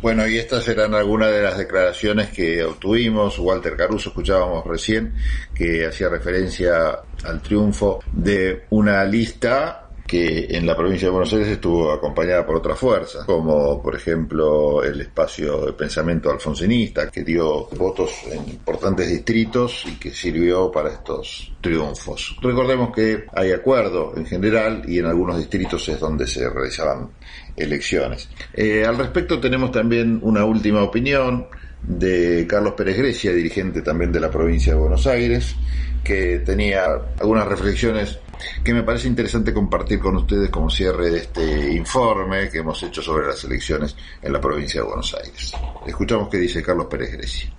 Bueno, 0.00 0.26
y 0.26 0.38
estas 0.38 0.66
eran 0.68 0.94
algunas 0.94 1.30
de 1.32 1.42
las 1.42 1.58
declaraciones 1.58 2.30
que 2.30 2.64
obtuvimos. 2.64 3.38
Walter 3.38 3.76
Caruso, 3.76 4.08
escuchábamos 4.08 4.64
recién, 4.64 5.16
que 5.54 5.84
hacía 5.84 6.08
referencia 6.08 7.00
al 7.22 7.42
triunfo 7.42 8.02
de 8.10 8.64
una 8.70 9.04
lista 9.04 9.83
que 10.14 10.46
en 10.56 10.64
la 10.64 10.76
provincia 10.76 11.08
de 11.08 11.10
Buenos 11.10 11.32
Aires 11.32 11.48
estuvo 11.48 11.90
acompañada 11.90 12.46
por 12.46 12.54
otras 12.54 12.78
fuerzas, 12.78 13.24
como 13.24 13.82
por 13.82 13.96
ejemplo 13.96 14.80
el 14.84 15.00
espacio 15.00 15.66
de 15.66 15.72
pensamiento 15.72 16.30
alfonsinista, 16.30 17.10
que 17.10 17.24
dio 17.24 17.66
votos 17.76 18.12
en 18.30 18.48
importantes 18.48 19.08
distritos 19.08 19.84
y 19.88 19.96
que 19.96 20.12
sirvió 20.12 20.70
para 20.70 20.90
estos 20.90 21.52
triunfos. 21.60 22.36
Recordemos 22.40 22.94
que 22.94 23.24
hay 23.34 23.50
acuerdo 23.50 24.12
en 24.16 24.24
general 24.24 24.84
y 24.86 25.00
en 25.00 25.06
algunos 25.06 25.36
distritos 25.36 25.88
es 25.88 25.98
donde 25.98 26.28
se 26.28 26.48
realizaban 26.48 27.10
elecciones. 27.56 28.28
Eh, 28.52 28.86
al 28.86 28.96
respecto 28.96 29.40
tenemos 29.40 29.72
también 29.72 30.20
una 30.22 30.44
última 30.44 30.84
opinión 30.84 31.48
de 31.82 32.46
Carlos 32.48 32.74
Pérez 32.74 32.98
Grecia, 32.98 33.32
dirigente 33.32 33.82
también 33.82 34.12
de 34.12 34.20
la 34.20 34.30
provincia 34.30 34.74
de 34.74 34.78
Buenos 34.78 35.08
Aires, 35.08 35.56
que 36.04 36.38
tenía 36.38 36.84
algunas 37.18 37.48
reflexiones 37.48 38.20
que 38.62 38.74
me 38.74 38.82
parece 38.82 39.08
interesante 39.08 39.52
compartir 39.52 40.00
con 40.00 40.16
ustedes 40.16 40.50
como 40.50 40.70
cierre 40.70 41.10
de 41.10 41.18
este 41.18 41.72
informe 41.72 42.48
que 42.50 42.58
hemos 42.58 42.82
hecho 42.82 43.02
sobre 43.02 43.26
las 43.26 43.42
elecciones 43.44 43.96
en 44.22 44.32
la 44.32 44.40
provincia 44.40 44.80
de 44.80 44.86
Buenos 44.86 45.14
Aires. 45.14 45.52
Escuchamos 45.86 46.28
qué 46.28 46.38
dice 46.38 46.62
Carlos 46.62 46.86
Pérez 46.86 47.12
Grecia. 47.12 47.52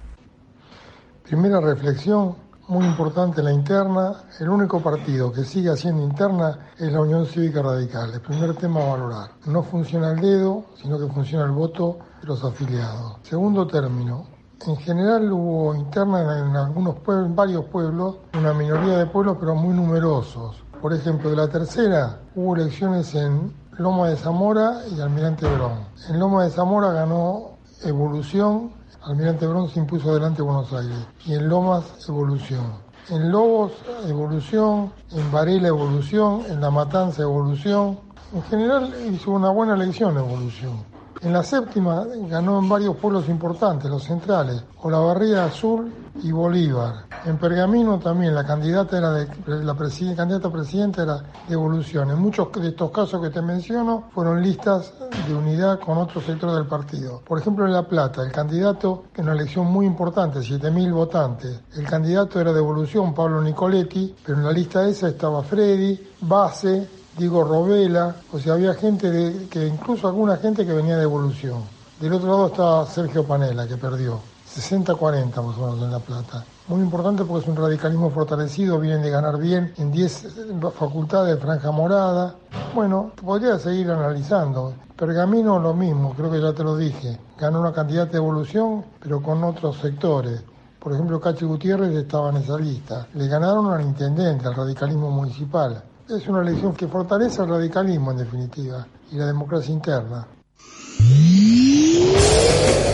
Primera 1.24 1.60
reflexión, 1.60 2.36
muy 2.68 2.86
importante 2.86 3.42
la 3.42 3.52
interna. 3.52 4.24
El 4.40 4.50
único 4.50 4.82
partido 4.82 5.32
que 5.32 5.44
sigue 5.44 5.70
haciendo 5.70 6.04
interna 6.04 6.72
es 6.78 6.92
la 6.92 7.02
Unión 7.02 7.26
Cívica 7.26 7.62
Radical. 7.62 8.14
El 8.14 8.22
primer 8.22 8.56
tema 8.56 8.82
a 8.82 8.90
valorar. 8.90 9.32
No 9.46 9.64
funciona 9.64 10.12
el 10.12 10.22
dedo, 10.22 10.66
sino 10.82 11.00
que 11.00 11.12
funciona 11.14 11.46
el 11.46 11.52
voto 11.52 12.00
de 12.22 12.28
los 12.28 12.44
afiliados. 12.44 13.18
Segundo 13.24 13.68
término. 13.68 14.35
En 14.68 14.78
general 14.78 15.32
hubo 15.32 15.76
interna 15.76 16.40
en 16.40 16.56
algunos 16.56 16.96
pueblos, 17.00 17.28
en 17.28 17.36
varios 17.36 17.66
pueblos, 17.66 18.18
una 18.38 18.54
minoría 18.54 18.98
de 18.98 19.06
pueblos, 19.06 19.38
pero 19.40 19.56
muy 19.56 19.76
numerosos. 19.76 20.64
Por 20.82 20.94
ejemplo, 20.94 21.30
de 21.30 21.36
la 21.36 21.48
tercera 21.48 22.20
hubo 22.36 22.56
elecciones 22.56 23.14
en 23.16 23.54
Loma 23.78 24.10
de 24.10 24.16
Zamora 24.16 24.82
y 24.96 25.00
Almirante 25.02 25.46
Brón. 25.48 25.86
En 26.10 26.20
Loma 26.20 26.46
de 26.46 26.50
Zamora 26.50 26.92
ganó 26.94 27.58
Evolución, 27.84 28.72
Almirante 29.06 29.46
Brón 29.46 29.70
se 29.70 29.80
impuso 29.80 30.14
delante 30.16 30.38
de 30.38 30.44
Buenos 30.44 30.74
Aires. 30.74 30.98
Y 31.26 31.36
en 31.36 31.48
Lomas, 31.48 31.84
Evolución. 32.08 32.66
En 33.10 33.32
Lobos, 33.32 33.74
Evolución. 34.08 34.92
En 35.12 35.32
Varela, 35.32 35.68
Evolución. 35.68 36.42
En 36.50 36.60
La 36.60 36.72
Matanza, 36.72 37.22
Evolución. 37.22 38.00
En 38.34 38.42
general 38.44 38.92
hizo 39.12 39.32
una 39.32 39.52
buena 39.52 39.76
elección 39.76 40.18
Evolución. 40.18 40.95
En 41.22 41.34
la 41.34 41.44
séptima 41.44 42.06
ganó 42.30 42.60
en 42.60 42.70
varios 42.70 42.96
pueblos 42.98 43.28
importantes, 43.30 43.90
los 43.90 44.04
centrales, 44.04 44.64
Olavarría 44.82 45.46
Azul 45.46 45.92
y 46.22 46.32
Bolívar. 46.32 47.06
En 47.26 47.38
Pergamino 47.38 47.98
también 48.00 48.36
la 48.36 48.46
candidata 48.46 48.98
era 48.98 49.12
de, 49.12 49.28
la 49.48 49.76
candidata 50.16 50.52
presidenta 50.52 51.04
era 51.04 51.24
de 51.48 51.54
evolución. 51.54 52.12
En 52.12 52.20
muchos 52.20 52.52
de 52.52 52.68
estos 52.68 52.92
casos 52.92 53.22
que 53.22 53.30
te 53.30 53.42
menciono 53.42 54.10
fueron 54.14 54.44
listas 54.44 54.94
de 55.28 55.34
unidad 55.34 55.80
con 55.80 55.98
otros 55.98 56.24
sectores 56.26 56.56
del 56.56 56.68
partido. 56.68 57.22
Por 57.26 57.40
ejemplo, 57.40 57.66
en 57.66 57.74
La 57.74 57.88
Plata, 57.88 58.22
el 58.22 58.32
candidato, 58.32 59.06
en 59.16 59.24
una 59.24 59.34
elección 59.34 59.66
muy 59.66 59.86
importante, 59.86 60.40
7.000 60.40 60.94
votantes, 60.94 61.60
el 61.76 61.86
candidato 61.86 62.40
era 62.40 62.54
de 62.54 62.60
evolución, 62.60 63.14
Pablo 63.14 63.42
Nicoletti, 63.42 64.16
pero 64.24 64.38
en 64.38 64.44
la 64.44 64.52
lista 64.52 64.88
esa 64.88 65.08
estaba 65.08 65.42
Freddy, 65.42 66.00
Base, 66.22 66.88
digo 67.18 67.44
Robela, 67.44 68.16
o 68.32 68.40
sea, 68.40 68.54
había 68.54 68.74
gente, 68.74 69.10
de, 69.10 69.48
que 69.48 69.68
incluso 69.68 70.08
alguna 70.08 70.38
gente 70.38 70.66
que 70.66 70.74
venía 70.74 70.98
de 70.98 71.04
evolución. 71.04 71.64
Del 72.00 72.14
otro 72.14 72.28
lado 72.28 72.48
estaba 72.48 72.86
Sergio 72.86 73.26
Panela, 73.26 73.68
que 73.68 73.78
perdió. 73.78 74.20
60-40 74.56 75.44
más 75.44 75.58
o 75.58 75.62
menos 75.62 75.82
en 75.82 75.92
La 75.92 76.00
Plata. 76.00 76.46
Muy 76.68 76.82
importante 76.82 77.26
porque 77.26 77.44
es 77.44 77.50
un 77.50 77.58
radicalismo 77.58 78.10
fortalecido, 78.10 78.80
vienen 78.80 79.02
de 79.02 79.10
ganar 79.10 79.38
bien 79.38 79.74
en 79.78 79.92
10 79.92 80.28
facultades 80.74 81.36
de 81.36 81.42
franja 81.42 81.72
morada. 81.72 82.36
Bueno, 82.74 83.12
podría 83.22 83.60
seguir 83.60 83.92
analizando. 83.92 84.74
Pergamino 84.96 85.60
lo 85.60 85.74
mismo, 85.74 86.14
creo 86.16 86.32
que 86.32 86.42
ya 86.42 86.54
te 86.54 86.64
lo 86.64 86.78
dije. 86.78 87.20
Ganó 87.38 87.60
una 87.60 87.74
candidata 87.74 88.14
de 88.14 88.18
evolución, 88.18 88.86
pero 89.00 89.22
con 89.22 89.44
otros 89.44 89.78
sectores. 89.78 90.42
Por 90.80 90.94
ejemplo, 90.94 91.20
Cachi 91.20 91.46
Gutiérrez 91.46 91.96
estaba 91.96 92.30
en 92.30 92.38
esa 92.38 92.58
lista. 92.58 93.08
Le 93.14 93.28
ganaron 93.28 93.74
al 93.74 93.82
intendente, 93.82 94.48
al 94.48 94.56
radicalismo 94.56 95.12
municipal. 95.12 95.84
Es 96.08 96.28
una 96.28 96.42
elección 96.42 96.76
que 96.76 96.88
fortalece 96.88 97.42
el 97.42 97.50
radicalismo 97.50 98.12
en 98.12 98.18
definitiva 98.18 98.86
y 99.12 99.16
la 99.16 99.26
democracia 99.26 99.74
interna. 99.74 100.28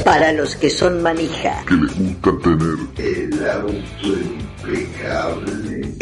Para 0.05 0.31
los 0.31 0.55
que 0.55 0.69
son 0.69 1.03
manija. 1.03 1.65
Que 1.67 1.75
les 1.75 1.97
gusta 1.97 2.31
tener 2.47 3.29
el 3.33 3.49
auto 3.49 4.07
impecable 4.63 5.93